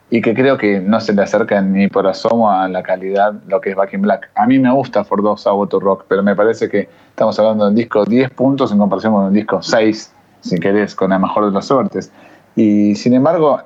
[0.10, 3.62] y que creo que no se le acerca ni por asomo a la calidad lo
[3.62, 4.30] que es Back in Black.
[4.36, 7.70] A mí me gusta For Dogs to Rock, pero me parece que estamos hablando de
[7.70, 11.46] un disco 10 puntos en comparación con un disco 6, si querés, con la mejor
[11.46, 12.12] de las suertes.
[12.58, 13.62] Y sin embargo,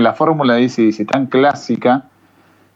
[0.00, 2.04] la fórmula dice, dice tan clásica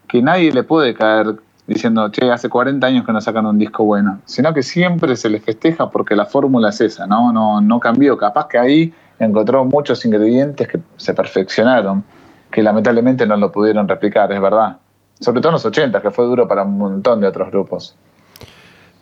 [0.09, 3.85] que nadie le puede caer diciendo, che, hace 40 años que no sacan un disco
[3.85, 7.33] bueno, sino que siempre se les festeja porque la fórmula es esa, ¿no?
[7.33, 8.17] No, no cambió.
[8.17, 12.05] Capaz que ahí encontró muchos ingredientes que se perfeccionaron
[12.51, 14.79] que lamentablemente no lo pudieron replicar, es verdad.
[15.19, 17.97] Sobre todo en los 80, que fue duro para un montón de otros grupos.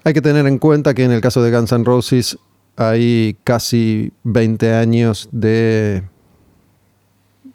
[0.04, 2.38] Hay que tener en cuenta que en el caso de Guns N' Roses
[2.76, 6.04] hay casi 20 años de,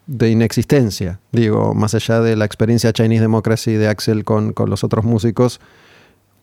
[0.07, 1.19] de inexistencia.
[1.31, 5.59] Digo, más allá de la experiencia Chinese Democracy de Axel con, los otros músicos,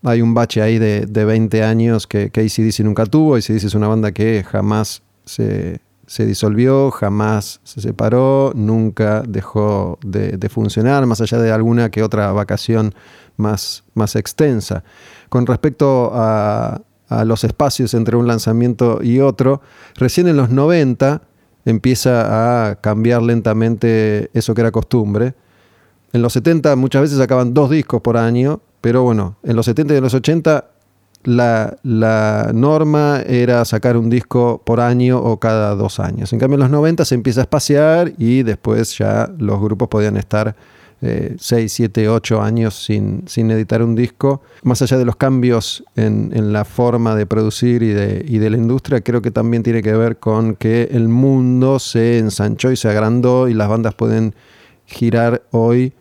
[0.02, 3.36] hay un bache ahí de, de 20 años que, que ACDC nunca tuvo.
[3.36, 5.80] ACDC es una banda que jamás se,
[6.12, 12.30] se disolvió, jamás se separó, nunca dejó de, funcionar, más allá de alguna que otra
[12.32, 12.94] vacación
[13.38, 14.84] más, más extensa.
[15.30, 16.82] Con respecto a,
[17.26, 19.60] los espacios entre un lanzamiento y otro,
[19.96, 21.20] recién en los 90
[21.64, 25.34] empieza a cambiar lentamente eso que era costumbre.
[26.12, 29.94] En los 70 muchas veces sacaban dos discos por año, pero bueno, en los 70
[29.94, 30.64] y en los 80
[31.24, 36.32] la, norma era sacar un disco por año o cada dos años.
[36.32, 40.16] En cambio, en los 90 se empieza a espaciar y después ya los grupos podían
[40.16, 40.56] estar
[41.02, 44.42] 6, 7, 8 años sin, sin, editar un disco.
[44.62, 48.56] Más allá de los cambios en, la forma de producir y de, y de, la
[48.56, 52.88] industria, creo que también tiene que ver con que el mundo se ensanchó y se
[52.88, 54.34] agrandó y las bandas pueden
[54.86, 55.92] girar hoy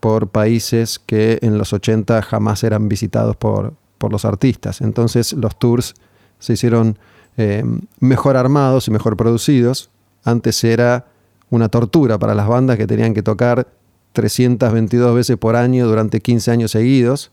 [0.00, 4.82] por países que en los 80 jamás eran visitados por, por los artistas.
[4.82, 5.94] Entonces los tours
[6.38, 6.98] se hicieron
[7.36, 7.64] eh,
[8.00, 9.90] mejor armados y mejor producidos.
[10.24, 11.06] Antes era
[11.48, 13.68] una tortura para las bandas que tenían que tocar
[14.12, 17.30] 322 veces por año durante 15 años seguidos.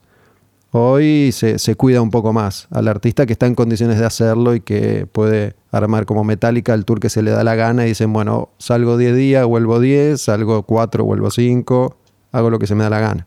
[0.70, 4.60] Hoy se, cuida un poco más al artista que está en condiciones de hacerlo y
[4.60, 8.12] que puede armar como metálica el tour que se le da la gana y dicen,
[8.12, 11.96] bueno, salgo 10 días, vuelvo 10, salgo 4, vuelvo 5,
[12.32, 13.26] hago lo que se me da la gana.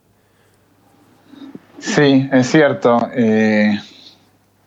[1.79, 3.09] Sí, es cierto.
[3.15, 3.75] Eh,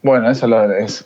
[0.02, 0.48] bueno, eso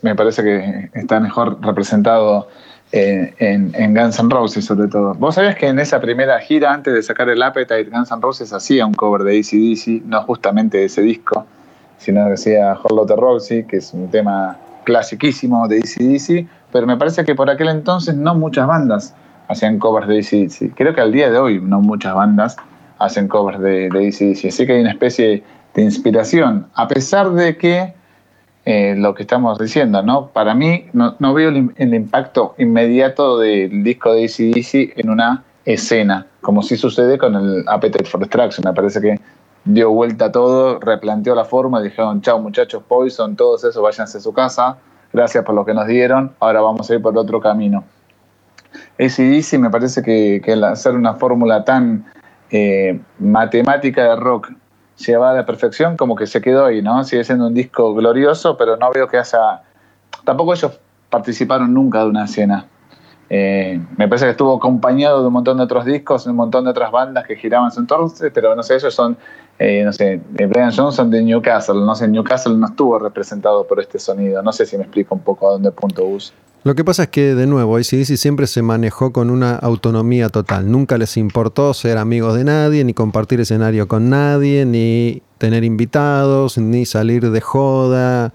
[0.01, 2.49] me parece que está mejor representado
[2.93, 5.15] en, Guns N' Roses sobre todo.
[5.15, 8.53] Vos sabías que en esa primera gira, antes de sacar el Appetite, Guns N' Roses
[8.53, 11.47] hacía un cover de ACDC, no justamente ese disco,
[11.99, 17.25] sino que hacía Hot Roxy, que es un tema clasiquísimo de ACDC, pero me parece
[17.25, 19.15] que por aquel entonces no muchas bandas
[19.49, 20.75] hacían covers de ACDC.
[20.75, 22.57] Creo que al día de hoy no muchas bandas
[22.99, 25.43] hacen covers de, de ACDC, así que hay una especie
[25.75, 27.98] de inspiración, a pesar de que
[28.65, 30.29] eh, lo que estamos diciendo, ¿no?
[30.29, 36.63] Para mí no, veo el, impacto inmediato del disco de ACDC en una escena, como
[36.63, 38.65] si sucede con el Appetite for Destruction.
[38.65, 39.19] Me parece que
[39.65, 44.33] dio vuelta todo, replanteó la forma, dijeron, chao muchachos, Poison, todos esos, váyanse a su
[44.33, 44.77] casa,
[45.13, 47.85] gracias por lo que nos dieron, ahora vamos a ir por otro camino.
[48.99, 52.05] ACDC me parece que, que hacer una fórmula tan
[52.51, 54.51] eh, matemática de rock
[54.99, 57.03] llevada a la perfección, como que se quedó ahí, ¿no?
[57.05, 59.63] Sigue siendo un disco glorioso, pero no veo que haya...
[60.25, 60.79] Tampoco ellos
[61.11, 62.67] participaron nunca de una escena.
[63.31, 66.71] Eh, me parece que estuvo acompañado de un montón de otros discos, un montón de
[66.71, 69.19] otras bandas que giraban su entorno, pero no sé, ellos son,
[69.59, 73.99] eh, no sé, Brian Johnson de Newcastle, no sé, Newcastle no estuvo representado por este
[73.99, 76.33] sonido, no sé si me explico un poco a dónde punto bus.
[76.65, 80.71] Lo que pasa es que, de nuevo, ACDC siempre se manejó con una autonomía total.
[80.71, 86.59] Nunca les importó ser amigos de nadie, ni compartir escenario con nadie, ni tener invitados,
[86.59, 88.33] ni salir de joda.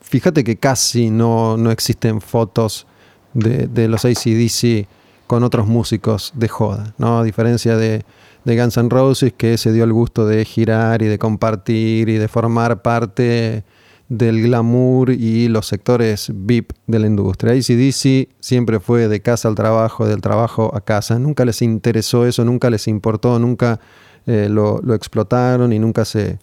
[0.00, 2.86] Fíjate que casi no, no existen fotos
[3.34, 4.86] de, de, los ACDC
[5.26, 7.18] con otros músicos de joda, ¿no?
[7.18, 8.04] A diferencia de,
[8.44, 12.16] de Guns N' Roses, que se dio el gusto de girar y de compartir y
[12.16, 13.64] de formar parte
[14.08, 17.52] del glamour y los sectores VIP de la industria.
[17.52, 21.18] ACDC siempre fue de casa al trabajo, del trabajo a casa.
[21.18, 23.80] Nunca les interesó eso, nunca les importó, nunca
[24.26, 26.38] eh, lo, explotaron y nunca se,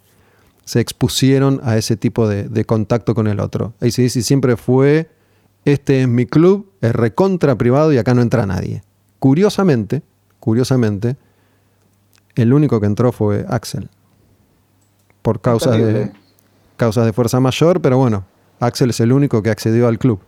[0.64, 3.74] se expusieron a ese tipo de, contacto con el otro.
[3.82, 5.10] ACDC siempre fue,
[5.66, 8.84] este es mi club, es recontra privado y acá no entra nadie.
[9.20, 10.02] Curiosamente,
[10.40, 11.16] curiosamente,
[12.36, 13.90] el único que entró fue Axel.
[15.22, 16.12] Por causas de
[16.78, 18.26] causas de fuerza mayor, pero bueno,
[18.60, 20.20] Axel es el único que accedió al club.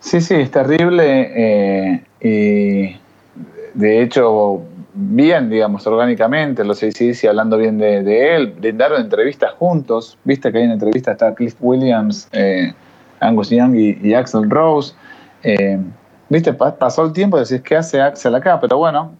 [0.00, 2.96] Sí, sí, es terrible eh, y
[3.74, 4.62] de hecho
[4.96, 10.58] bien, digamos, orgánicamente, los ACDC hablando bien de, de, él, brindaron entrevistas juntos, viste que
[10.58, 12.72] hay una entrevista, está Cliff Williams, eh,
[13.20, 14.94] Angus Young y, Axel Rose.
[15.48, 15.78] Eh,
[16.28, 18.58] viste, pasó el tiempo y decís, ¿qué hace Axel acá?
[18.60, 19.12] Pero bueno,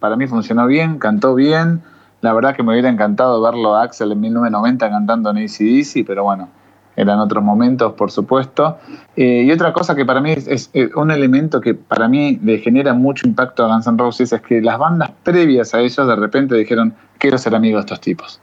[0.00, 1.82] para mí funcionó bien, cantó bien,
[2.22, 6.24] la verdad que me hubiera encantado verlo a Axel en 1990 cantando en ACDC, pero
[6.24, 6.48] bueno,
[6.96, 8.78] eran otros momentos, por supuesto.
[9.16, 12.94] Eh, y otra cosa que para mí es, un elemento que para mí le genera
[12.94, 16.54] mucho impacto a Guns N' Roses es que las bandas previas a ellos de repente
[16.54, 18.40] dijeron, quiero ser amigo de estos tipos.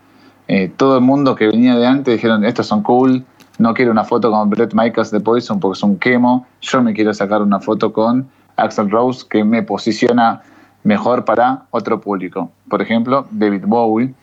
[0.47, 3.25] Eh, todo el mundo que venía de antes dijeron, estos son cool,
[3.63, 6.93] no quiero una foto con Brett Michaels de Poison porque es un quemo, yo me
[6.93, 10.41] quiero sacar una foto con Axel Rose que me posiciona
[10.83, 12.51] mejor para otro público.
[12.69, 14.13] Por ejemplo, David Bowie.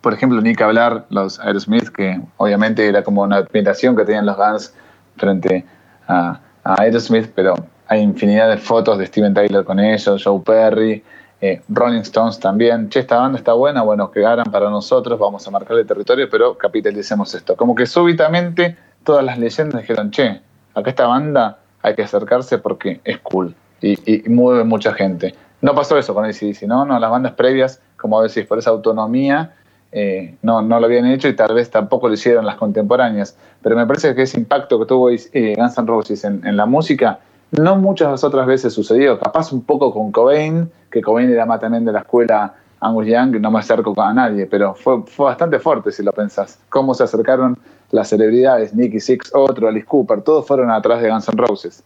[0.00, 4.24] Por ejemplo, ni que hablar los Aerosmith, que obviamente era como una admiración que tenían
[4.24, 4.74] los Guns
[5.16, 5.66] frente
[6.08, 7.54] a, Aerosmith, pero
[7.86, 11.04] hay infinidad de fotos de Steven Tyler con ellos, Joe Perry,
[11.42, 12.88] eh, Rolling Stones también.
[12.88, 16.30] Che, esta banda está buena, bueno, que hagan para nosotros, vamos a marcar el territorio,
[16.30, 17.56] pero capitalicemos esto.
[17.56, 20.40] Como que súbitamente todas las leyendas dijeron, che,
[20.74, 25.34] acá esta banda hay que acercarse porque es cool y, mueve mucha gente.
[25.60, 26.84] No pasó eso con ACDC, ¿no?
[26.84, 29.52] No, las bandas previas, como decís, por esa autonomía,
[29.90, 33.36] eh, no, no lo habían hecho y tal vez tampoco lo hicieron las contemporáneas.
[33.62, 37.18] Pero me parece que ese impacto que tuvo eh, Guns N' Roses en, la música,
[37.52, 39.18] no muchas otras veces sucedió.
[39.18, 43.40] Capaz un poco con Cobain, que Cobain era más también de la escuela Angus Young,
[43.40, 46.58] no me acerco a nadie, pero fue, fue bastante fuerte si lo pensás.
[46.68, 47.56] Cómo se acercaron
[47.90, 51.84] las celebridades, Nicky Six, otro, Alice Cooper, todos fueron atrás de Guns N' Roses.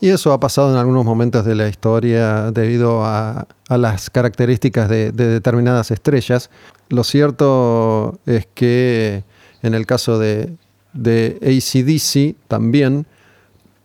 [0.00, 5.12] Y eso ha pasado en algunos momentos de la historia debido a, las características de,
[5.12, 6.50] determinadas estrellas.
[6.88, 9.24] Lo cierto es que
[9.62, 10.54] en el caso de,
[10.92, 13.06] de ACDC también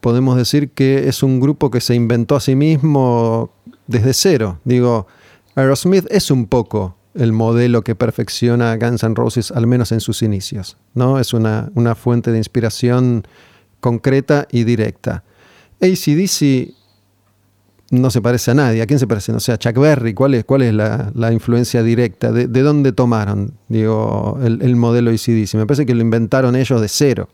[0.02, 3.52] podemos decir que es un grupo que se inventó a sí mismo
[3.88, 4.60] desde cero.
[4.66, 5.08] Digo,
[5.56, 10.22] Aerosmith es un poco el modelo que perfecciona Guns N' Roses, al menos en sus
[10.22, 10.78] inicios.
[10.94, 11.20] ¿no?
[11.20, 13.26] Es una, una fuente de inspiración
[13.80, 15.24] concreta y directa.
[15.82, 16.74] ACDC
[17.92, 18.82] no se parece a nadie.
[18.82, 19.34] ¿A quién se parece?
[19.34, 22.32] O sea, Chuck Berry, ¿cuál es, cuál es la, influencia directa?
[22.32, 25.56] ¿De, dónde tomaron digo, el, modelo ACDC?
[25.56, 27.30] Me parece que lo inventaron ellos de cero.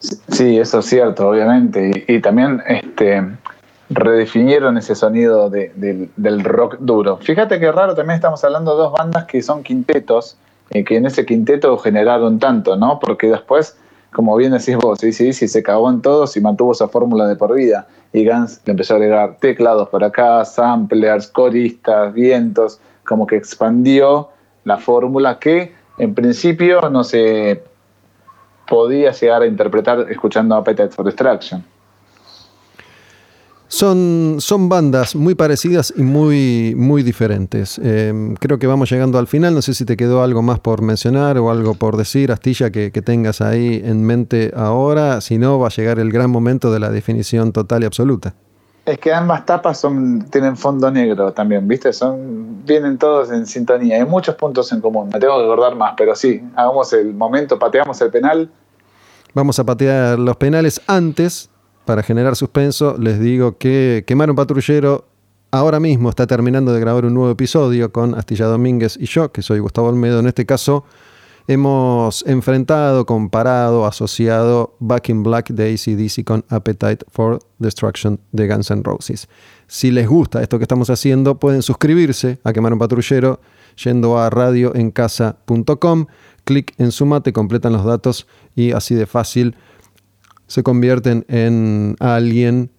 [0.00, 2.04] Sí, eso es cierto, obviamente.
[2.06, 3.26] Y, también este,
[3.90, 7.16] redefinieron ese sonido del rock duro.
[7.18, 10.36] Fíjate que raro, también estamos hablando de dos bandas que son quintetos,
[10.70, 12.98] eh, que en ese quinteto generaron tanto, ¿no?
[13.00, 13.76] Porque después
[14.12, 17.26] como bien decís vos, sí, sí, sí, se cagó en todos y mantuvo esa fórmula
[17.26, 17.86] de por vida.
[18.12, 24.30] Y Gans le empezó a agregar teclados por acá, samplers, coristas, vientos, como que expandió
[24.64, 27.62] la fórmula que en principio no se
[28.68, 31.64] podía llegar a interpretar escuchando Appetite for Destruction.
[33.70, 37.78] Son, son bandas muy parecidas y muy, muy diferentes.
[37.78, 39.54] Em, creo que vamos llegando al final.
[39.54, 42.90] No sé si te quedó algo más por mencionar o algo por decir, Astilla, que,
[42.90, 45.20] tengas ahí en mente ahora.
[45.20, 48.34] Si no, va a llegar el gran momento de la definición total y absoluta.
[48.88, 51.92] Es que ambas tapas son, tienen fondo negro también, ¿viste?
[51.92, 53.96] Son, vienen todos en sintonía.
[53.96, 55.10] Hay muchos puntos en común.
[55.12, 58.50] Me tengo que acordar más, pero sí, hagamos el momento, pateamos el penal.
[59.34, 61.50] Vamos a patear los penales antes
[61.84, 65.04] para generar suspenso, les digo que Quemar un Patrullero
[65.50, 69.42] ahora mismo está terminando de grabar un nuevo episodio con Astilla Domínguez y yo, que
[69.42, 70.20] soy Gustavo Olmedo.
[70.20, 70.84] En este caso,
[71.48, 78.70] hemos enfrentado, comparado, asociado Back in Black de ACDC con Appetite for Destruction de Guns
[78.70, 79.28] N' Roses.
[79.66, 83.40] Si les gusta esto que estamos haciendo, pueden suscribirse a Quemar un Patrullero
[83.82, 86.06] yendo a radioencasa.com,
[86.44, 89.56] clic en Sumate, completan los datos y así de fácil
[90.46, 92.70] se convierten en alguien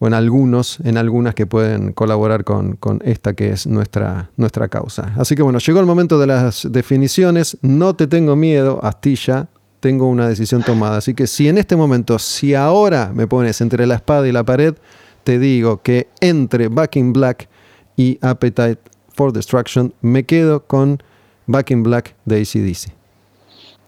[0.00, 5.12] o en algunos, en algunas que pueden colaborar con, esta que es nuestra, nuestra causa.
[5.18, 7.58] Así que bueno, llegó el momento de las definiciones.
[7.60, 9.48] No te tengo miedo, Astilla,
[9.78, 10.96] tengo una decisión tomada.
[10.96, 14.42] Así que si en este momento, si ahora me pones entre la espada y la
[14.42, 14.74] pared,
[15.22, 17.50] te digo que entre Back in Black
[17.94, 18.78] y Appetite
[19.12, 21.02] for Destruction me quedo con
[21.46, 22.99] Back in Black de ACDC.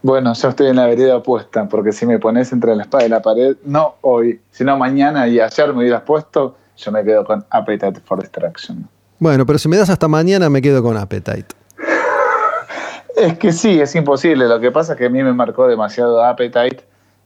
[0.03, 3.09] Bueno, yo estoy en la vereda opuesta, porque si me pones entre la espada y
[3.09, 7.45] la pared, no hoy, sino mañana y ayer me hubieras puesto, yo me quedo con
[7.49, 8.85] Appetite for Destruction.
[9.19, 11.55] Bueno, pero si me das hasta mañana, me quedo con Appetite.
[13.15, 14.45] es que sí, es imposible.
[14.49, 16.83] Lo que pasa es que a mí me marcó demasiado Appetite.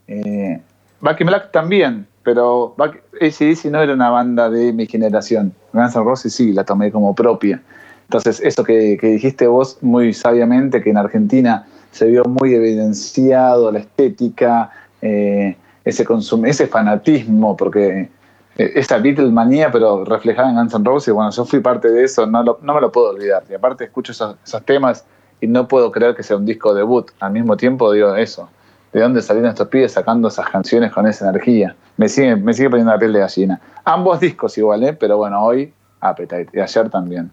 [0.07, 0.61] Eh,
[1.01, 5.51] Back in Black también, pero ACDC no era una banda de mi generación.
[5.73, 7.59] Guns N' Roses sí, la tomé como propia.
[8.03, 13.71] Entonces, eso que, que dijiste vos muy sabiamente, que en Argentina se vio muy evidenciado
[13.71, 14.71] la estética,
[15.01, 16.05] eh, ese,
[16.45, 18.09] ese fanatismo, porque
[18.57, 22.25] eh, esa Beatlemanía, pero reflejada en Guns N' Roses, bueno, yo fui parte de eso,
[22.25, 23.43] no, no me lo puedo olvidar.
[23.49, 24.35] Y aparte escucho esos,
[24.65, 25.05] temas
[25.39, 27.11] y no puedo creer que sea un disco debut.
[27.19, 28.49] Al mismo tiempo digo eso.
[28.91, 31.75] ¿De dónde salieron estos pibes sacando esas canciones con esa energía?
[31.97, 33.61] Me sigue, me sigue poniendo la piel de gallina.
[33.83, 34.93] Ambos discos igual, ¿eh?
[34.93, 37.31] pero bueno, hoy Appetite y ayer también.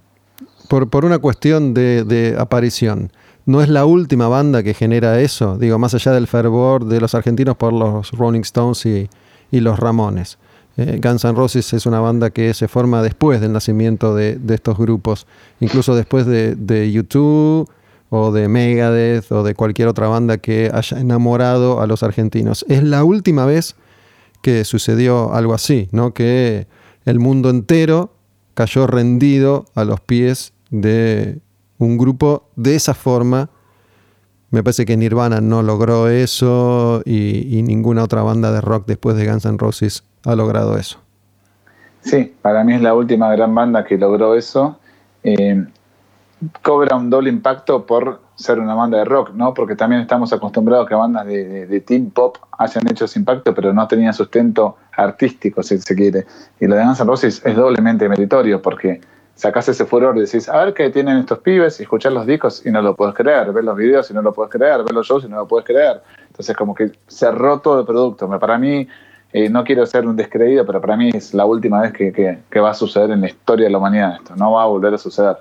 [0.69, 3.11] Por, por una cuestión de, de aparición
[3.47, 7.15] no es la última banda que genera eso, digo, más allá del fervor de los
[7.15, 9.09] argentinos por los Rolling Stones y,
[9.51, 10.39] los Ramones.
[10.77, 14.77] Eh, Guns N' Roses es una banda que se forma después del nacimiento de, estos
[14.77, 15.29] grupos,
[15.61, 17.71] incluso después de, de, YouTube
[18.11, 22.65] o de Megadeth o de cualquier otra banda que haya enamorado a los argentinos.
[22.69, 23.77] Es la última vez
[24.43, 26.13] que sucedió algo así, ¿no?
[26.13, 26.67] que
[27.05, 28.13] el mundo entero
[28.55, 31.39] cayó rendido a los pies de
[31.85, 33.51] un grupo de esa forma.
[34.51, 39.27] Me parece que Nirvana no logró eso y, ninguna otra banda de rock después de
[39.27, 40.99] Guns N' Roses ha logrado eso.
[42.01, 44.79] Sí, para mí es la última gran banda que logró eso.
[45.23, 45.65] Eh,
[46.63, 49.55] cobra un doble impacto por ser una banda de rock, ¿no?
[49.55, 53.55] Porque también estamos acostumbrados a que bandas de, de, teen pop hayan hecho ese impacto,
[53.55, 56.27] pero no tenían sustento artístico, si se quiere.
[56.61, 59.01] Y lo de Guns N' Roses es doblemente meritorio porque
[59.35, 62.65] sacás ese furor y decís, a ver qué tienen estos pibes, y escuchar los discos
[62.65, 65.07] y no lo puedes creer, ver los videos y no lo puedes creer, ver los
[65.07, 66.01] shows y no lo puedes creer.
[66.29, 68.29] Entonces como que cerró todo el producto.
[68.39, 68.87] Para mí,
[69.33, 72.71] eh, no quiero ser un descreído, pero para mí es la última vez que, va
[72.71, 74.37] a suceder en la historia de la humanidad esto.
[74.37, 75.37] No va a volver a suceder.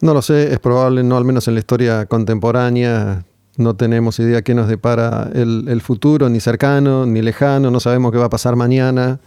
[0.00, 3.24] No lo sé, es probable, no al menos en la historia contemporánea.
[3.58, 8.16] no tenemos idea qué nos depara el futuro, ni cercano, ni lejano, no sabemos qué
[8.16, 9.20] va a pasar mañana.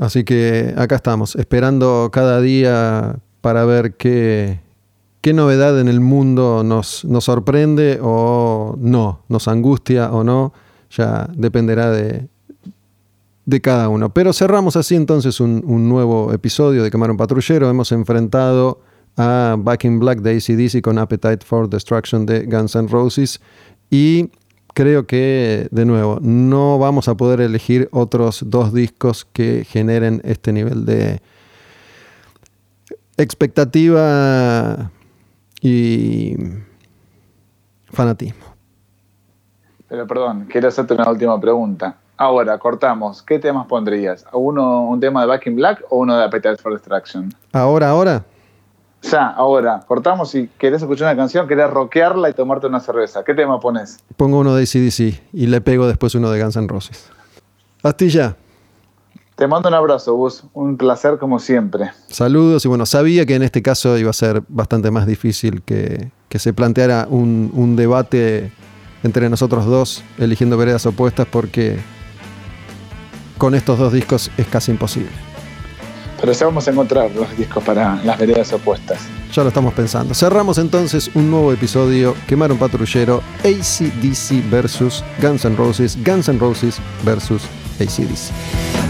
[0.00, 4.60] Así que acá estamos, esperando cada día para ver qué,
[5.20, 10.54] qué novedad en el mundo nos, nos sorprende o no, nos angustia o no,
[10.90, 12.28] ya dependerá de,
[13.44, 14.08] de cada uno.
[14.14, 17.68] Pero cerramos así entonces un, un nuevo episodio de Quemar un Patrullero.
[17.68, 18.80] Hemos enfrentado
[19.18, 23.38] a Back in Black de ACDC con Appetite for Destruction de Guns N' Roses
[23.90, 24.30] y
[24.74, 30.52] creo que, de nuevo, no vamos a poder elegir otros dos discos que generen este
[30.52, 31.20] nivel de
[33.16, 34.90] expectativa
[35.60, 36.36] y
[37.90, 38.44] fanatismo.
[39.88, 41.96] Pero perdón, quiero hacerte una última pregunta.
[42.16, 43.22] Ahora, cortamos.
[43.22, 44.24] ¿Qué temas pondrías?
[44.32, 47.32] ¿Uno, ¿Un tema de Back in Black o uno de Appetite for Destruction?
[47.52, 48.24] Ahora, ahora.
[49.02, 53.24] Ya, ahora, cortamos si querés escuchar una canción, querés rockearla y tomarte una cerveza.
[53.24, 53.98] ¿Qué tema pones?
[54.16, 57.10] Pongo uno de ACDC y le pego después uno de Guns N' Roses.
[57.82, 58.36] Astilla.
[59.36, 60.44] Te mando un abrazo, Gus.
[60.52, 61.92] Un placer como siempre.
[62.08, 66.10] Saludos y bueno, sabía que en este caso iba a ser bastante más difícil que,
[66.28, 68.52] que se planteara un, un debate
[69.02, 71.78] entre nosotros dos eligiendo veredas opuestas porque
[73.38, 75.29] con estos dos discos es casi imposible.
[76.20, 78.98] Pero ya vamos a encontrar los discos para las veredas opuestas.
[79.32, 80.12] Ya lo estamos pensando.
[80.14, 86.38] Cerramos entonces un nuevo episodio, Quemar un patrullero, ACDC versus Guns N' Roses, Guns N'
[86.38, 87.42] Roses versus
[87.78, 88.32] ACDC.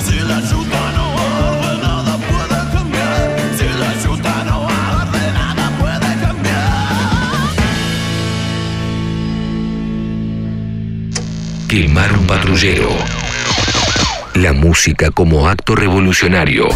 [0.03, 3.41] Si la ayuda no arde, nada puede cambiar.
[3.57, 6.69] Si la ayuda no arde, nada puede cambiar.
[11.69, 12.89] Quemar un patrullero.
[14.35, 16.69] La música como acto revolucionario.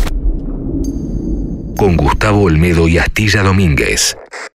[1.77, 4.16] Con Gustavo Olmedo y Astilla Domínguez.